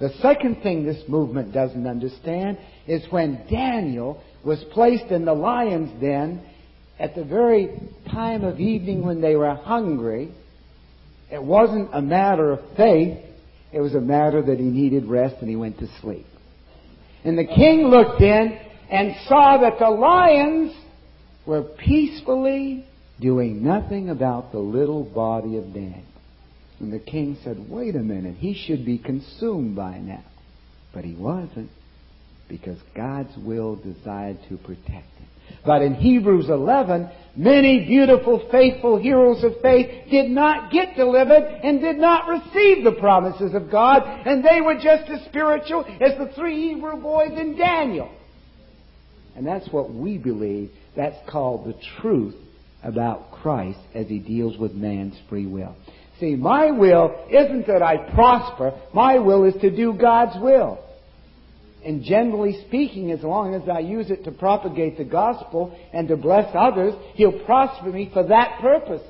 The 0.00 0.10
second 0.20 0.62
thing 0.62 0.84
this 0.84 1.08
movement 1.08 1.52
doesn't 1.52 1.86
understand 1.86 2.58
is 2.86 3.04
when 3.10 3.46
Daniel 3.50 4.22
was 4.44 4.62
placed 4.72 5.06
in 5.06 5.24
the 5.24 5.32
lion's 5.32 6.00
den 6.00 6.42
at 6.98 7.14
the 7.14 7.24
very 7.24 7.70
time 8.10 8.44
of 8.44 8.60
evening 8.60 9.04
when 9.04 9.20
they 9.20 9.36
were 9.36 9.54
hungry, 9.54 10.32
it 11.30 11.42
wasn't 11.42 11.90
a 11.92 12.00
matter 12.00 12.52
of 12.52 12.60
faith, 12.76 13.18
it 13.72 13.80
was 13.80 13.94
a 13.94 14.00
matter 14.00 14.42
that 14.42 14.58
he 14.58 14.64
needed 14.64 15.06
rest 15.06 15.36
and 15.40 15.48
he 15.48 15.56
went 15.56 15.78
to 15.80 15.88
sleep. 16.00 16.26
And 17.24 17.36
the 17.36 17.46
king 17.46 17.88
looked 17.88 18.20
in 18.20 18.58
and 18.90 19.16
saw 19.26 19.58
that 19.58 19.78
the 19.78 19.90
lions 19.90 20.72
were 21.46 21.62
peacefully 21.62 22.86
doing 23.20 23.64
nothing 23.64 24.10
about 24.10 24.52
the 24.52 24.58
little 24.58 25.02
body 25.02 25.56
of 25.56 25.72
Daniel. 25.72 26.02
And 26.80 26.92
the 26.92 26.98
king 26.98 27.38
said, 27.42 27.68
wait 27.68 27.96
a 27.96 28.00
minute, 28.00 28.36
he 28.36 28.54
should 28.54 28.84
be 28.84 28.98
consumed 28.98 29.74
by 29.74 29.98
now. 29.98 30.24
But 30.92 31.04
he 31.04 31.14
wasn't, 31.14 31.70
because 32.48 32.78
God's 32.94 33.36
will 33.38 33.76
desired 33.76 34.38
to 34.48 34.56
protect 34.58 34.86
him. 35.16 35.28
But 35.64 35.82
in 35.82 35.94
Hebrews 35.94 36.48
11, 36.48 37.10
many 37.36 37.86
beautiful, 37.86 38.46
faithful 38.50 38.98
heroes 38.98 39.42
of 39.42 39.60
faith 39.62 40.10
did 40.10 40.30
not 40.30 40.70
get 40.70 40.96
delivered 40.96 41.42
and 41.62 41.80
did 41.80 41.96
not 41.96 42.28
receive 42.28 42.84
the 42.84 42.96
promises 43.00 43.54
of 43.54 43.70
God, 43.70 44.02
and 44.04 44.44
they 44.44 44.60
were 44.60 44.74
just 44.74 45.10
as 45.10 45.24
spiritual 45.26 45.84
as 46.00 46.18
the 46.18 46.32
three 46.34 46.74
Hebrew 46.74 47.00
boys 47.00 47.32
in 47.38 47.56
Daniel. 47.56 48.10
And 49.36 49.46
that's 49.46 49.68
what 49.68 49.92
we 49.92 50.18
believe. 50.18 50.70
That's 50.96 51.16
called 51.28 51.66
the 51.66 51.74
truth 52.00 52.36
about 52.82 53.32
Christ 53.32 53.80
as 53.94 54.06
he 54.06 54.18
deals 54.18 54.58
with 54.58 54.74
man's 54.74 55.18
free 55.28 55.46
will. 55.46 55.74
See, 56.20 56.36
my 56.36 56.70
will 56.70 57.26
isn't 57.28 57.66
that 57.66 57.82
I 57.82 57.96
prosper. 58.12 58.78
My 58.92 59.18
will 59.18 59.44
is 59.44 59.54
to 59.62 59.74
do 59.74 59.94
God's 59.94 60.40
will. 60.40 60.83
And 61.84 62.02
generally 62.02 62.64
speaking, 62.66 63.10
as 63.10 63.22
long 63.22 63.54
as 63.54 63.68
I 63.68 63.80
use 63.80 64.10
it 64.10 64.24
to 64.24 64.30
propagate 64.30 64.96
the 64.96 65.04
gospel 65.04 65.78
and 65.92 66.08
to 66.08 66.16
bless 66.16 66.50
others, 66.54 66.94
He'll 67.14 67.44
prosper 67.44 67.90
me 67.90 68.10
for 68.12 68.26
that 68.26 68.60
purpose. 68.60 69.02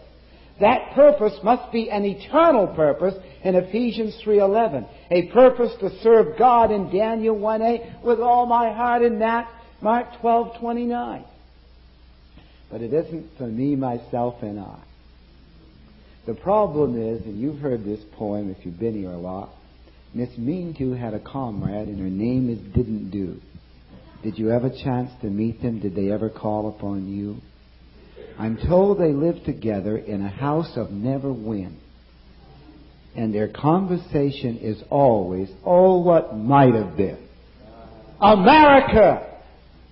That 0.61 0.93
purpose 0.95 1.39
must 1.43 1.73
be 1.73 1.91
an 1.91 2.05
eternal 2.05 2.69
purpose 2.69 3.15
in 3.43 3.55
Ephesians 3.55 4.17
3.11. 4.25 4.89
A 5.11 5.27
purpose 5.33 5.73
to 5.81 6.01
serve 6.01 6.39
God 6.39 6.71
in 6.71 6.97
Daniel 6.97 7.37
1.8 7.37 8.03
with 8.03 8.21
all 8.21 8.47
my 8.47 8.73
heart 8.73 9.03
in 9.03 9.19
that, 9.21 9.51
Mark 9.81 10.07
12.29. 10.23 11.25
But 12.71 12.83
it 12.83 12.93
isn't 12.93 13.37
for 13.37 13.47
me, 13.47 13.77
myself, 13.77 14.43
and 14.43 14.61
I. 14.61 14.79
The 16.27 16.35
problem 16.35 17.01
is, 17.01 17.23
and 17.23 17.39
you've 17.39 17.59
heard 17.59 17.85
this 17.85 18.01
poem 18.17 18.51
if 18.51 18.65
you've 18.65 18.79
been 18.79 18.99
here 18.99 19.11
a 19.11 19.19
lot, 19.19 19.51
Miss 20.15 20.31
Mean 20.39 20.77
Too 20.79 20.93
had 20.93 21.13
a 21.13 21.19
comrade, 21.19 21.89
and 21.89 21.99
her 21.99 22.09
name 22.09 22.49
is 22.49 22.59
Didn't 22.73 23.11
Do. 23.11 23.41
Did 24.23 24.39
you 24.39 24.47
have 24.47 24.63
a 24.63 24.71
chance 24.71 25.11
to 25.23 25.27
meet 25.27 25.61
them? 25.61 25.81
Did 25.81 25.97
they 25.97 26.13
ever 26.13 26.31
call 26.31 26.69
upon 26.69 27.09
you? 27.09 27.39
I'm 28.39 28.57
told 28.57 28.99
they 28.99 29.13
live 29.13 29.45
together 29.45 29.99
in 29.99 30.25
a 30.25 30.29
house 30.29 30.73
of 30.77 30.93
never 30.93 31.33
win. 31.33 31.79
And 33.17 33.35
their 33.35 33.49
conversation 33.49 34.59
is 34.59 34.81
always, 34.89 35.49
oh, 35.65 36.01
what 36.01 36.37
might 36.37 36.75
have 36.75 36.97
been. 36.97 37.19
America! 38.21 39.31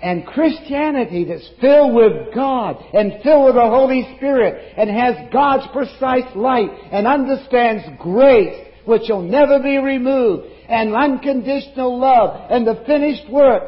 and 0.02 0.26
Christianity 0.26 1.24
that's 1.24 1.48
filled 1.60 1.94
with 1.94 2.34
God 2.34 2.76
and 2.92 3.22
filled 3.22 3.44
with 3.44 3.54
the 3.54 3.60
Holy 3.60 4.16
Spirit 4.16 4.74
and 4.76 4.90
has 4.90 5.32
God's 5.32 5.64
precise 5.72 6.34
light 6.34 6.70
and 6.90 7.06
understands 7.06 7.84
grace 8.00 8.71
which 8.84 9.02
will 9.08 9.22
never 9.22 9.60
be 9.60 9.78
removed 9.78 10.46
and 10.68 10.94
unconditional 10.94 11.98
love 11.98 12.50
and 12.50 12.66
the 12.66 12.82
finished 12.86 13.30
work 13.30 13.62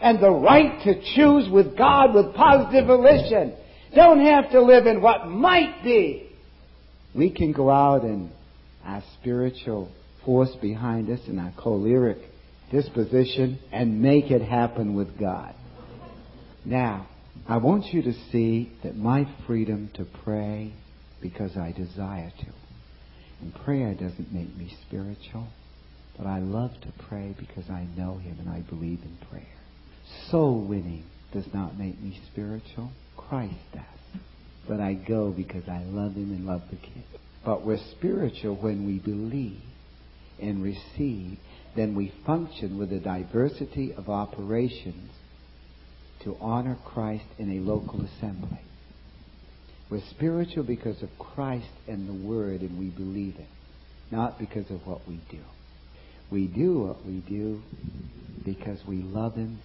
and 0.00 0.18
the 0.20 0.30
right 0.30 0.82
to 0.84 0.94
choose 1.14 1.48
with 1.50 1.76
God 1.76 2.14
with 2.14 2.34
positive 2.34 2.86
volition. 2.86 3.54
Don't 3.94 4.24
have 4.24 4.50
to 4.52 4.62
live 4.62 4.86
in 4.86 5.02
what 5.02 5.28
might 5.28 5.82
be. 5.82 6.30
We 7.14 7.30
can 7.30 7.52
go 7.52 7.70
out 7.70 8.02
and 8.02 8.30
our 8.84 9.02
spiritual 9.20 9.90
force 10.24 10.54
behind 10.60 11.10
us 11.10 11.20
and 11.26 11.40
our 11.40 11.52
choleric 11.56 12.18
disposition 12.70 13.58
and 13.72 14.00
make 14.00 14.30
it 14.30 14.42
happen 14.42 14.94
with 14.94 15.18
God. 15.18 15.54
Now, 16.64 17.08
I 17.48 17.56
want 17.56 17.86
you 17.86 18.02
to 18.02 18.12
see 18.30 18.70
that 18.84 18.96
my 18.96 19.26
freedom 19.46 19.90
to 19.94 20.06
pray 20.24 20.72
because 21.20 21.56
I 21.56 21.72
desire 21.72 22.32
to. 22.40 22.46
And 23.40 23.54
prayer 23.54 23.94
doesn't 23.94 24.32
make 24.32 24.54
me 24.56 24.76
spiritual, 24.86 25.48
but 26.16 26.26
I 26.26 26.40
love 26.40 26.72
to 26.82 26.92
pray 27.08 27.34
because 27.38 27.70
I 27.70 27.86
know 27.96 28.18
Him 28.18 28.36
and 28.38 28.48
I 28.48 28.60
believe 28.60 29.00
in 29.02 29.16
prayer. 29.30 29.46
Soul 30.28 30.60
winning 30.60 31.04
does 31.32 31.46
not 31.54 31.78
make 31.78 32.00
me 32.00 32.20
spiritual. 32.30 32.90
Christ 33.16 33.54
does. 33.72 34.20
But 34.68 34.80
I 34.80 34.94
go 34.94 35.30
because 35.30 35.68
I 35.68 35.82
love 35.84 36.14
Him 36.14 36.32
and 36.32 36.46
love 36.46 36.62
the 36.70 36.76
kid. 36.76 37.04
But 37.44 37.64
we're 37.64 37.78
spiritual 37.92 38.56
when 38.56 38.86
we 38.86 38.98
believe 38.98 39.62
and 40.40 40.62
receive. 40.62 41.38
Then 41.76 41.94
we 41.94 42.12
function 42.26 42.78
with 42.78 42.92
a 42.92 42.98
diversity 42.98 43.94
of 43.94 44.08
operations 44.10 45.12
to 46.24 46.36
honor 46.40 46.76
Christ 46.84 47.24
in 47.38 47.50
a 47.50 47.60
local 47.60 48.04
assembly. 48.04 48.58
We're 49.90 50.02
spiritual 50.10 50.62
because 50.62 51.02
of 51.02 51.08
Christ 51.18 51.66
and 51.88 52.08
the 52.08 52.28
Word, 52.28 52.60
and 52.60 52.78
we 52.78 52.90
believe 52.90 53.34
it, 53.36 53.48
not 54.12 54.38
because 54.38 54.70
of 54.70 54.86
what 54.86 55.06
we 55.08 55.20
do. 55.30 55.40
We 56.30 56.46
do 56.46 56.80
what 56.80 57.04
we 57.04 57.18
do 57.28 57.60
because 58.44 58.78
we 58.86 58.98
love 58.98 59.34
Him 59.34 59.58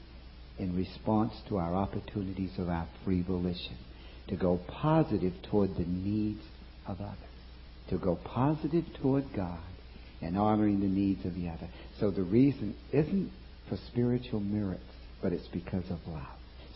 in 0.57 0.75
response 0.75 1.33
to 1.49 1.57
our 1.57 1.75
opportunities 1.75 2.57
of 2.57 2.69
our 2.69 2.87
free 3.03 3.21
volition, 3.21 3.77
to 4.29 4.35
go 4.35 4.59
positive 4.67 5.33
toward 5.43 5.75
the 5.75 5.85
needs 5.85 6.41
of 6.87 6.99
others, 7.01 7.17
to 7.89 7.97
go 7.99 8.15
positive 8.15 8.85
toward 9.01 9.25
God 9.35 9.59
and 10.21 10.37
honoring 10.37 10.79
the 10.79 10.87
needs 10.87 11.23
of 11.23 11.35
the 11.35 11.49
other. 11.49 11.69
So 11.99 12.09
the 12.09 12.23
reason 12.23 12.75
isn't 12.91 13.31
for 13.69 13.77
spiritual 13.91 14.39
merits, 14.39 14.81
but 15.21 15.33
it's 15.33 15.47
because 15.47 15.83
of 15.91 15.99
love. 16.07 16.25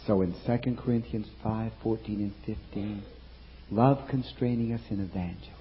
So 0.05 0.21
in 0.21 0.35
2 0.45 0.75
Corinthians 0.75 1.27
5, 1.43 1.71
14 1.81 2.19
and 2.19 2.57
15, 2.57 3.03
love 3.71 4.07
constraining 4.09 4.73
us 4.73 4.81
in 4.89 4.99
evangelism. 4.99 5.53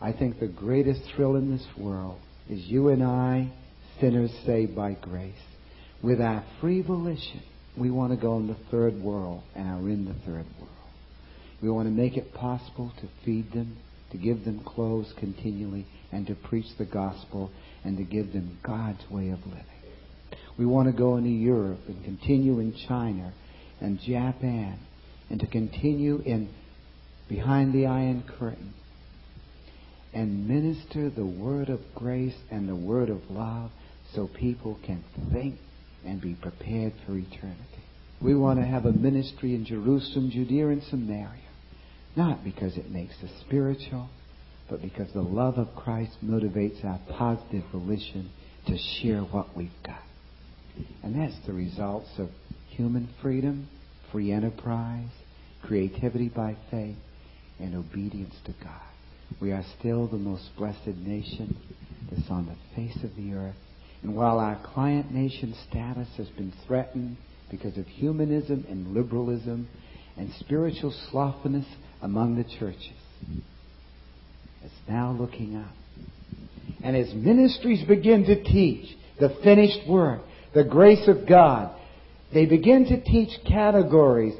I 0.00 0.12
think 0.12 0.38
the 0.38 0.46
greatest 0.46 1.02
thrill 1.14 1.36
in 1.36 1.50
this 1.50 1.66
world 1.76 2.20
is 2.48 2.60
you 2.60 2.88
and 2.88 3.02
I, 3.02 3.50
sinners 4.00 4.32
saved 4.44 4.74
by 4.74 4.92
grace, 4.92 5.34
with 6.02 6.20
our 6.20 6.44
free 6.60 6.82
volition, 6.82 7.42
we 7.76 7.90
want 7.90 8.12
to 8.12 8.16
go 8.16 8.36
in 8.36 8.46
the 8.46 8.56
third 8.70 9.00
world 9.00 9.42
and 9.54 9.66
are 9.66 9.88
in 9.88 10.04
the 10.04 10.14
third 10.26 10.44
world. 10.60 10.68
We 11.62 11.70
want 11.70 11.88
to 11.88 11.92
make 11.92 12.16
it 12.16 12.34
possible 12.34 12.92
to 13.00 13.08
feed 13.24 13.52
them, 13.52 13.78
to 14.10 14.18
give 14.18 14.44
them 14.44 14.60
clothes 14.64 15.12
continually, 15.18 15.86
and 16.12 16.26
to 16.26 16.34
preach 16.34 16.66
the 16.76 16.84
gospel 16.84 17.50
and 17.82 17.96
to 17.96 18.04
give 18.04 18.32
them 18.32 18.58
God's 18.62 19.10
way 19.10 19.30
of 19.30 19.44
living. 19.46 19.64
We 20.58 20.66
want 20.66 20.88
to 20.88 20.92
go 20.92 21.16
into 21.16 21.30
Europe 21.30 21.80
and 21.88 22.04
continue 22.04 22.60
in 22.60 22.74
China 22.86 23.32
and 23.80 23.98
Japan 24.00 24.78
and 25.30 25.40
to 25.40 25.46
continue 25.46 26.22
in 26.24 26.48
behind 27.28 27.72
the 27.72 27.86
iron 27.86 28.22
curtain 28.38 28.74
and 30.12 30.46
minister 30.48 31.10
the 31.10 31.24
word 31.24 31.68
of 31.68 31.80
grace 31.94 32.36
and 32.50 32.68
the 32.68 32.76
word 32.76 33.10
of 33.10 33.30
love 33.30 33.70
so 34.14 34.28
people 34.28 34.78
can 34.84 35.02
think 35.32 35.56
and 36.04 36.20
be 36.20 36.34
prepared 36.34 36.92
for 37.04 37.16
eternity. 37.16 37.84
We 38.20 38.34
want 38.34 38.60
to 38.60 38.66
have 38.66 38.86
a 38.86 38.92
ministry 38.92 39.54
in 39.54 39.64
Jerusalem, 39.64 40.30
Judea, 40.30 40.68
and 40.68 40.82
Samaria, 40.84 41.40
not 42.16 42.44
because 42.44 42.76
it 42.76 42.90
makes 42.90 43.14
us 43.22 43.30
spiritual, 43.40 44.08
but 44.70 44.80
because 44.80 45.12
the 45.12 45.22
love 45.22 45.58
of 45.58 45.74
Christ 45.74 46.16
motivates 46.24 46.84
our 46.84 47.00
positive 47.10 47.64
volition 47.72 48.30
to 48.66 48.78
share 48.78 49.20
what 49.20 49.56
we've 49.56 49.70
got. 49.84 50.02
And 51.02 51.20
that's 51.20 51.46
the 51.46 51.52
results 51.52 52.08
of 52.18 52.28
human 52.68 53.08
freedom, 53.20 53.68
free 54.10 54.32
enterprise, 54.32 55.10
creativity 55.62 56.28
by 56.28 56.56
faith, 56.70 56.96
and 57.58 57.74
obedience 57.74 58.34
to 58.46 58.54
God. 58.62 58.80
We 59.40 59.52
are 59.52 59.64
still 59.78 60.06
the 60.06 60.16
most 60.16 60.50
blessed 60.56 60.96
nation 60.98 61.56
that's 62.10 62.30
on 62.30 62.46
the 62.46 62.76
face 62.76 63.02
of 63.02 63.14
the 63.16 63.34
earth. 63.34 63.56
And 64.02 64.14
while 64.14 64.38
our 64.38 64.60
client 64.74 65.12
nation 65.12 65.54
status 65.68 66.08
has 66.16 66.28
been 66.28 66.52
threatened 66.66 67.16
because 67.50 67.78
of 67.78 67.86
humanism 67.86 68.66
and 68.68 68.94
liberalism 68.94 69.68
and 70.16 70.30
spiritual 70.40 70.94
slothfulness 71.10 71.66
among 72.02 72.36
the 72.36 72.44
churches, 72.58 72.92
is 74.64 74.70
now 74.88 75.12
looking 75.12 75.56
up. 75.56 75.72
And 76.82 76.96
as 76.96 77.12
ministries 77.14 77.86
begin 77.86 78.24
to 78.24 78.42
teach 78.42 78.94
the 79.18 79.36
finished 79.42 79.88
work, 79.88 80.22
the 80.54 80.64
grace 80.64 81.08
of 81.08 81.26
God, 81.26 81.74
they 82.32 82.46
begin 82.46 82.86
to 82.86 83.02
teach 83.02 83.30
categories 83.46 84.34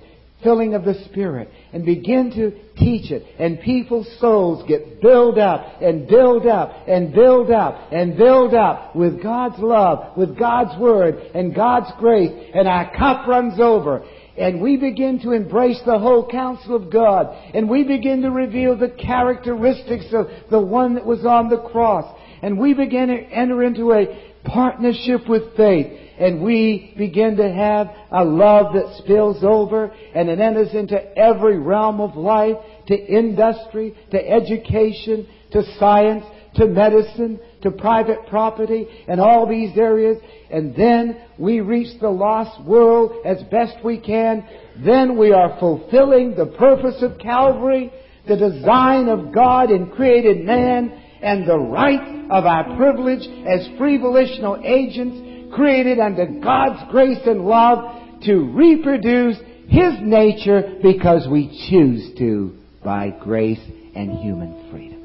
filling 0.44 0.74
of 0.74 0.84
the 0.84 0.94
Spirit 1.06 1.48
and 1.72 1.84
begin 1.84 2.30
to 2.30 2.52
teach 2.76 3.10
it. 3.10 3.24
And 3.38 3.60
people's 3.60 4.08
souls 4.20 4.64
get 4.68 5.00
built 5.00 5.38
up 5.38 5.82
and 5.82 6.06
built 6.06 6.46
up 6.46 6.86
and 6.86 7.12
built 7.12 7.50
up 7.50 7.90
and 7.90 8.16
built 8.16 8.54
up 8.54 8.94
with 8.94 9.20
God's 9.20 9.58
love, 9.58 10.16
with 10.16 10.38
God's 10.38 10.78
Word 10.78 11.16
and 11.34 11.54
God's 11.54 11.90
grace. 11.98 12.30
And 12.54 12.68
our 12.68 12.96
cup 12.96 13.26
runs 13.26 13.58
over. 13.58 14.04
And 14.36 14.60
we 14.60 14.76
begin 14.76 15.20
to 15.20 15.32
embrace 15.32 15.80
the 15.86 15.98
whole 15.98 16.28
counsel 16.28 16.76
of 16.76 16.92
God. 16.92 17.34
And 17.54 17.68
we 17.68 17.84
begin 17.84 18.22
to 18.22 18.30
reveal 18.30 18.76
the 18.76 18.88
characteristics 18.88 20.06
of 20.12 20.26
the 20.50 20.60
one 20.60 20.94
that 20.94 21.06
was 21.06 21.24
on 21.24 21.48
the 21.48 21.62
cross. 21.70 22.04
And 22.42 22.58
we 22.58 22.74
begin 22.74 23.08
to 23.08 23.14
enter 23.14 23.62
into 23.62 23.92
a 23.92 24.33
partnership 24.44 25.28
with 25.28 25.56
faith 25.56 26.00
and 26.18 26.42
we 26.42 26.94
begin 26.96 27.36
to 27.36 27.52
have 27.52 27.88
a 28.12 28.24
love 28.24 28.74
that 28.74 28.96
spills 28.98 29.42
over 29.42 29.92
and 30.14 30.28
it 30.28 30.38
enters 30.38 30.72
into 30.72 30.96
every 31.18 31.58
realm 31.58 32.00
of 32.00 32.16
life, 32.16 32.56
to 32.86 32.94
industry, 32.94 33.94
to 34.10 34.28
education, 34.28 35.26
to 35.50 35.62
science, 35.78 36.24
to 36.56 36.66
medicine, 36.66 37.40
to 37.62 37.70
private 37.70 38.26
property, 38.28 38.86
and 39.08 39.20
all 39.20 39.48
these 39.48 39.76
areas. 39.76 40.18
And 40.50 40.74
then 40.76 41.20
we 41.38 41.60
reach 41.60 41.98
the 42.00 42.10
lost 42.10 42.62
world 42.64 43.24
as 43.24 43.42
best 43.50 43.84
we 43.84 43.98
can. 43.98 44.46
Then 44.84 45.18
we 45.18 45.32
are 45.32 45.56
fulfilling 45.58 46.36
the 46.36 46.46
purpose 46.46 47.02
of 47.02 47.18
Calvary, 47.18 47.92
the 48.28 48.36
design 48.36 49.08
of 49.08 49.34
God 49.34 49.70
in 49.70 49.90
created 49.90 50.44
man, 50.44 51.03
and 51.24 51.48
the 51.48 51.58
right 51.58 52.28
of 52.30 52.44
our 52.44 52.76
privilege 52.76 53.26
as 53.46 53.66
free 53.78 53.96
volitional 53.96 54.60
agents 54.62 55.54
created 55.54 55.98
under 55.98 56.26
God's 56.26 56.90
grace 56.90 57.20
and 57.26 57.46
love 57.46 58.22
to 58.24 58.50
reproduce 58.52 59.36
His 59.68 59.94
nature 60.02 60.78
because 60.82 61.26
we 61.28 61.48
choose 61.70 62.16
to 62.18 62.54
by 62.84 63.10
grace 63.10 63.60
and 63.94 64.18
human 64.18 64.70
freedom. 64.70 65.00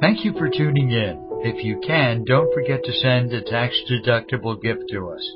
Thank 0.00 0.24
you 0.24 0.32
for 0.32 0.48
tuning 0.48 0.90
in. 0.90 1.20
If 1.42 1.62
you 1.62 1.80
can, 1.86 2.24
don't 2.24 2.52
forget 2.54 2.82
to 2.84 2.92
send 2.92 3.32
a 3.32 3.42
tax 3.42 3.76
deductible 3.90 4.60
gift 4.60 4.84
to 4.90 5.10
us. 5.10 5.30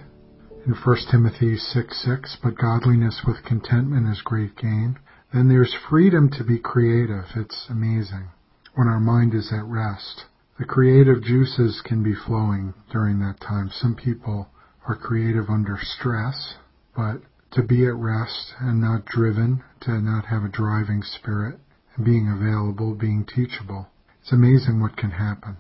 In 0.66 0.74
1 0.76 0.98
Timothy 1.10 1.56
6 1.56 2.04
6, 2.04 2.38
but 2.44 2.58
godliness 2.58 3.24
with 3.26 3.46
contentment 3.46 4.10
is 4.10 4.22
great 4.22 4.58
gain. 4.58 5.00
Then 5.34 5.48
there's 5.48 5.74
freedom 5.74 6.30
to 6.32 6.44
be 6.44 6.60
creative. 6.60 7.26
It's 7.36 7.68
amazing 7.70 8.28
when 8.76 8.90
our 8.90 9.00
mind 9.00 9.34
is 9.34 9.54
at 9.54 9.64
rest. 9.64 10.26
The 10.58 10.66
creative 10.66 11.24
juices 11.24 11.82
can 11.86 12.04
be 12.04 12.14
flowing 12.14 12.74
during 12.92 13.20
that 13.20 13.40
time. 13.40 13.70
Some 13.72 13.96
people 13.96 14.50
are 14.86 14.98
creative 14.98 15.50
under 15.50 15.80
stress, 15.82 16.56
but 16.94 17.22
to 17.52 17.64
be 17.64 17.86
at 17.86 17.96
rest 17.96 18.54
and 18.60 18.82
not 18.82 19.06
driven, 19.06 19.64
to 19.82 20.02
not 20.02 20.26
have 20.26 20.44
a 20.44 20.50
driving 20.50 21.04
spirit, 21.04 21.58
and 21.96 22.04
being 22.04 22.28
available, 22.28 22.96
being 22.96 23.26
teachable. 23.26 23.88
It's 24.22 24.34
amazing 24.34 24.82
what 24.82 24.98
can 24.98 25.12
happen. 25.12 25.56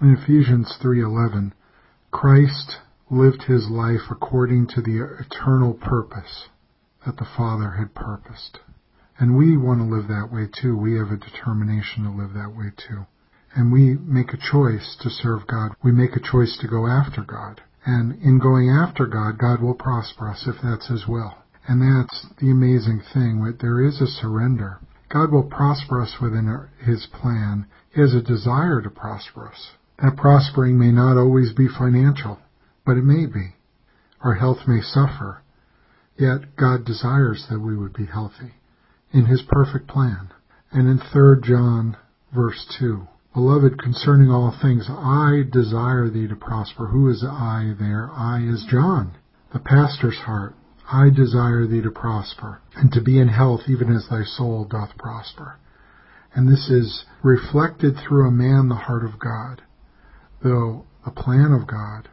In 0.00 0.16
Ephesians 0.16 0.76
3:11, 0.82 1.52
Christ 2.10 2.80
lived 3.10 3.42
his 3.42 3.68
life 3.70 4.10
according 4.10 4.66
to 4.66 4.80
the 4.82 4.98
eternal 5.20 5.74
purpose 5.74 6.48
that 7.04 7.16
the 7.16 7.26
Father 7.36 7.72
had 7.72 7.94
purposed. 7.94 8.58
And 9.18 9.36
we 9.36 9.56
want 9.56 9.80
to 9.80 9.84
live 9.84 10.08
that 10.08 10.30
way 10.32 10.48
too. 10.52 10.76
We 10.76 10.98
have 10.98 11.10
a 11.10 11.16
determination 11.16 12.04
to 12.04 12.10
live 12.10 12.34
that 12.34 12.54
way 12.54 12.72
too. 12.76 13.06
And 13.54 13.72
we 13.72 13.96
make 13.96 14.34
a 14.34 14.50
choice 14.52 14.96
to 15.00 15.08
serve 15.08 15.46
God. 15.46 15.72
We 15.82 15.92
make 15.92 16.14
a 16.16 16.20
choice 16.20 16.58
to 16.60 16.68
go 16.68 16.86
after 16.86 17.22
God. 17.22 17.62
And 17.86 18.20
in 18.20 18.38
going 18.38 18.68
after 18.68 19.06
God, 19.06 19.38
God 19.38 19.62
will 19.62 19.74
prosper 19.74 20.28
us 20.28 20.46
if 20.46 20.56
that's 20.62 20.88
His 20.88 21.06
will. 21.06 21.34
And 21.68 21.80
that's 21.80 22.26
the 22.38 22.50
amazing 22.50 23.00
thing. 23.14 23.56
There 23.60 23.80
is 23.80 24.00
a 24.00 24.06
surrender. 24.06 24.80
God 25.08 25.32
will 25.32 25.44
prosper 25.44 26.02
us 26.02 26.16
within 26.20 26.68
His 26.84 27.06
plan. 27.06 27.66
He 27.94 28.00
has 28.00 28.12
a 28.12 28.20
desire 28.20 28.82
to 28.82 28.90
prosper 28.90 29.48
us. 29.48 29.70
That 30.02 30.16
prospering 30.16 30.78
may 30.78 30.92
not 30.92 31.16
always 31.16 31.52
be 31.52 31.68
financial, 31.68 32.38
but 32.86 32.96
it 32.96 33.04
may 33.04 33.26
be. 33.26 33.56
Our 34.22 34.34
health 34.34 34.66
may 34.66 34.80
suffer. 34.80 35.42
Yet 36.16 36.56
God 36.56 36.86
desires 36.86 37.46
that 37.50 37.60
we 37.60 37.76
would 37.76 37.92
be 37.92 38.06
healthy 38.06 38.54
in 39.12 39.26
his 39.26 39.42
perfect 39.42 39.88
plan. 39.88 40.30
And 40.72 40.88
in 40.88 40.98
3 40.98 41.42
John 41.42 41.96
verse 42.34 42.64
2, 42.78 43.06
Beloved, 43.34 43.82
concerning 43.82 44.30
all 44.30 44.56
things, 44.62 44.86
I 44.88 45.42
desire 45.52 46.08
thee 46.08 46.26
to 46.26 46.36
prosper. 46.36 46.86
Who 46.86 47.10
is 47.10 47.22
I 47.22 47.74
there? 47.78 48.10
I 48.10 48.40
is 48.40 48.64
John, 48.70 49.18
the 49.52 49.58
pastor's 49.58 50.16
heart. 50.16 50.54
I 50.90 51.10
desire 51.10 51.66
thee 51.66 51.82
to 51.82 51.90
prosper, 51.90 52.60
and 52.74 52.90
to 52.92 53.02
be 53.02 53.18
in 53.18 53.28
health 53.28 53.62
even 53.68 53.94
as 53.94 54.08
thy 54.08 54.22
soul 54.22 54.64
doth 54.64 54.96
prosper. 54.96 55.56
And 56.34 56.48
this 56.48 56.70
is 56.70 57.04
reflected 57.22 57.96
through 57.96 58.26
a 58.26 58.30
man 58.30 58.68
the 58.68 58.74
heart 58.76 59.04
of 59.04 59.18
God, 59.18 59.62
though 60.42 60.86
the 61.04 61.10
plan 61.10 61.52
of 61.52 61.66
God 61.66 62.08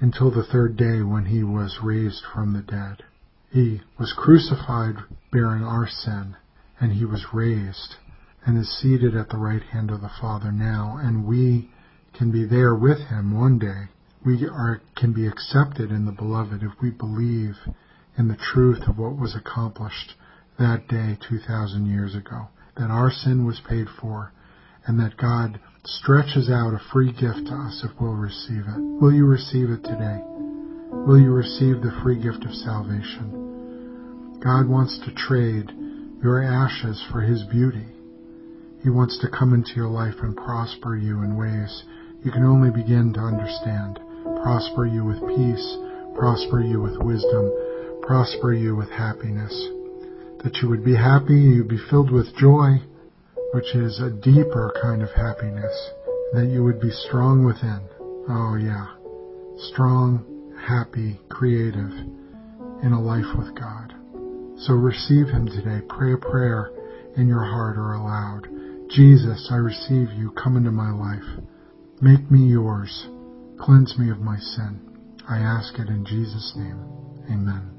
until 0.00 0.32
the 0.32 0.42
third 0.42 0.76
day 0.76 1.02
when 1.02 1.26
He 1.26 1.44
was 1.44 1.78
raised 1.84 2.24
from 2.34 2.52
the 2.52 2.62
dead. 2.62 3.04
He 3.54 3.82
was 4.00 4.12
crucified 4.12 4.96
bearing 5.30 5.62
our 5.62 5.86
sin, 5.86 6.34
and 6.80 6.90
He 6.90 7.04
was 7.04 7.32
raised 7.32 7.94
and 8.44 8.58
is 8.58 8.80
seated 8.80 9.14
at 9.14 9.28
the 9.28 9.36
right 9.36 9.62
hand 9.62 9.92
of 9.92 10.00
the 10.00 10.10
Father 10.20 10.50
now, 10.50 10.98
and 11.00 11.24
we 11.24 11.70
can 12.14 12.32
be 12.32 12.44
there 12.44 12.74
with 12.74 12.98
him 12.98 13.30
one 13.30 13.60
day. 13.60 13.90
We 14.26 14.44
are, 14.48 14.82
can 14.96 15.12
be 15.12 15.28
accepted 15.28 15.92
in 15.92 16.04
the 16.04 16.10
beloved 16.10 16.64
if 16.64 16.72
we 16.82 16.90
believe 16.90 17.54
in 18.18 18.26
the 18.26 18.36
truth 18.36 18.88
of 18.88 18.98
what 18.98 19.16
was 19.16 19.36
accomplished 19.36 20.14
that 20.58 20.88
day 20.88 21.16
2,000 21.28 21.86
years 21.86 22.16
ago, 22.16 22.48
that 22.76 22.90
our 22.90 23.12
sin 23.12 23.46
was 23.46 23.62
paid 23.68 23.86
for, 24.00 24.32
and 24.84 24.98
that 24.98 25.16
God 25.16 25.60
stretches 25.84 26.50
out 26.50 26.74
a 26.74 26.90
free 26.92 27.12
gift 27.12 27.46
to 27.46 27.54
us 27.54 27.84
if 27.84 28.00
we'll 28.00 28.14
receive 28.14 28.64
it. 28.66 28.80
Will 29.00 29.12
you 29.12 29.26
receive 29.26 29.70
it 29.70 29.84
today? 29.84 30.22
Will 31.06 31.20
you 31.20 31.30
receive 31.30 31.82
the 31.82 31.96
free 32.02 32.20
gift 32.20 32.44
of 32.44 32.52
salvation? 32.52 33.43
God 34.44 34.68
wants 34.68 34.98
to 34.98 35.14
trade 35.14 35.72
your 36.22 36.42
ashes 36.42 37.02
for 37.10 37.22
His 37.22 37.42
beauty. 37.44 37.86
He 38.82 38.90
wants 38.90 39.18
to 39.20 39.30
come 39.30 39.54
into 39.54 39.72
your 39.74 39.88
life 39.88 40.20
and 40.20 40.36
prosper 40.36 40.96
you 40.96 41.22
in 41.22 41.38
ways 41.38 41.84
you 42.22 42.30
can 42.30 42.44
only 42.44 42.70
begin 42.70 43.12
to 43.14 43.20
understand. 43.20 43.98
Prosper 44.42 44.86
you 44.86 45.04
with 45.04 45.20
peace, 45.28 45.76
prosper 46.14 46.60
you 46.60 46.80
with 46.80 46.96
wisdom, 47.00 47.52
prosper 48.02 48.52
you 48.52 48.76
with 48.76 48.90
happiness. 48.90 49.52
That 50.44 50.58
you 50.60 50.68
would 50.68 50.84
be 50.84 50.94
happy, 50.94 51.40
you'd 51.40 51.68
be 51.68 51.80
filled 51.88 52.10
with 52.10 52.36
joy, 52.36 52.80
which 53.52 53.74
is 53.74 54.00
a 54.00 54.10
deeper 54.10 54.72
kind 54.82 55.02
of 55.02 55.10
happiness. 55.12 55.72
That 56.34 56.48
you 56.52 56.64
would 56.64 56.80
be 56.80 56.90
strong 56.90 57.44
within. 57.44 57.80
Oh 58.28 58.56
yeah. 58.56 58.88
Strong, 59.72 60.24
happy, 60.66 61.20
creative 61.30 61.92
in 62.82 62.92
a 62.92 63.00
life 63.00 63.36
with 63.38 63.54
God. 63.54 63.83
So 64.58 64.74
receive 64.74 65.28
Him 65.28 65.46
today. 65.46 65.84
Pray 65.88 66.12
a 66.12 66.16
prayer 66.16 66.70
in 67.16 67.26
your 67.26 67.44
heart 67.44 67.76
or 67.76 67.94
aloud. 67.94 68.48
Jesus, 68.90 69.48
I 69.50 69.56
receive 69.56 70.12
you. 70.12 70.30
Come 70.32 70.56
into 70.56 70.70
my 70.70 70.90
life. 70.90 71.44
Make 72.00 72.30
me 72.30 72.46
yours. 72.48 73.08
Cleanse 73.58 73.98
me 73.98 74.10
of 74.10 74.20
my 74.20 74.36
sin. 74.38 74.80
I 75.28 75.38
ask 75.38 75.78
it 75.78 75.88
in 75.88 76.04
Jesus' 76.04 76.52
name. 76.56 76.78
Amen. 77.30 77.73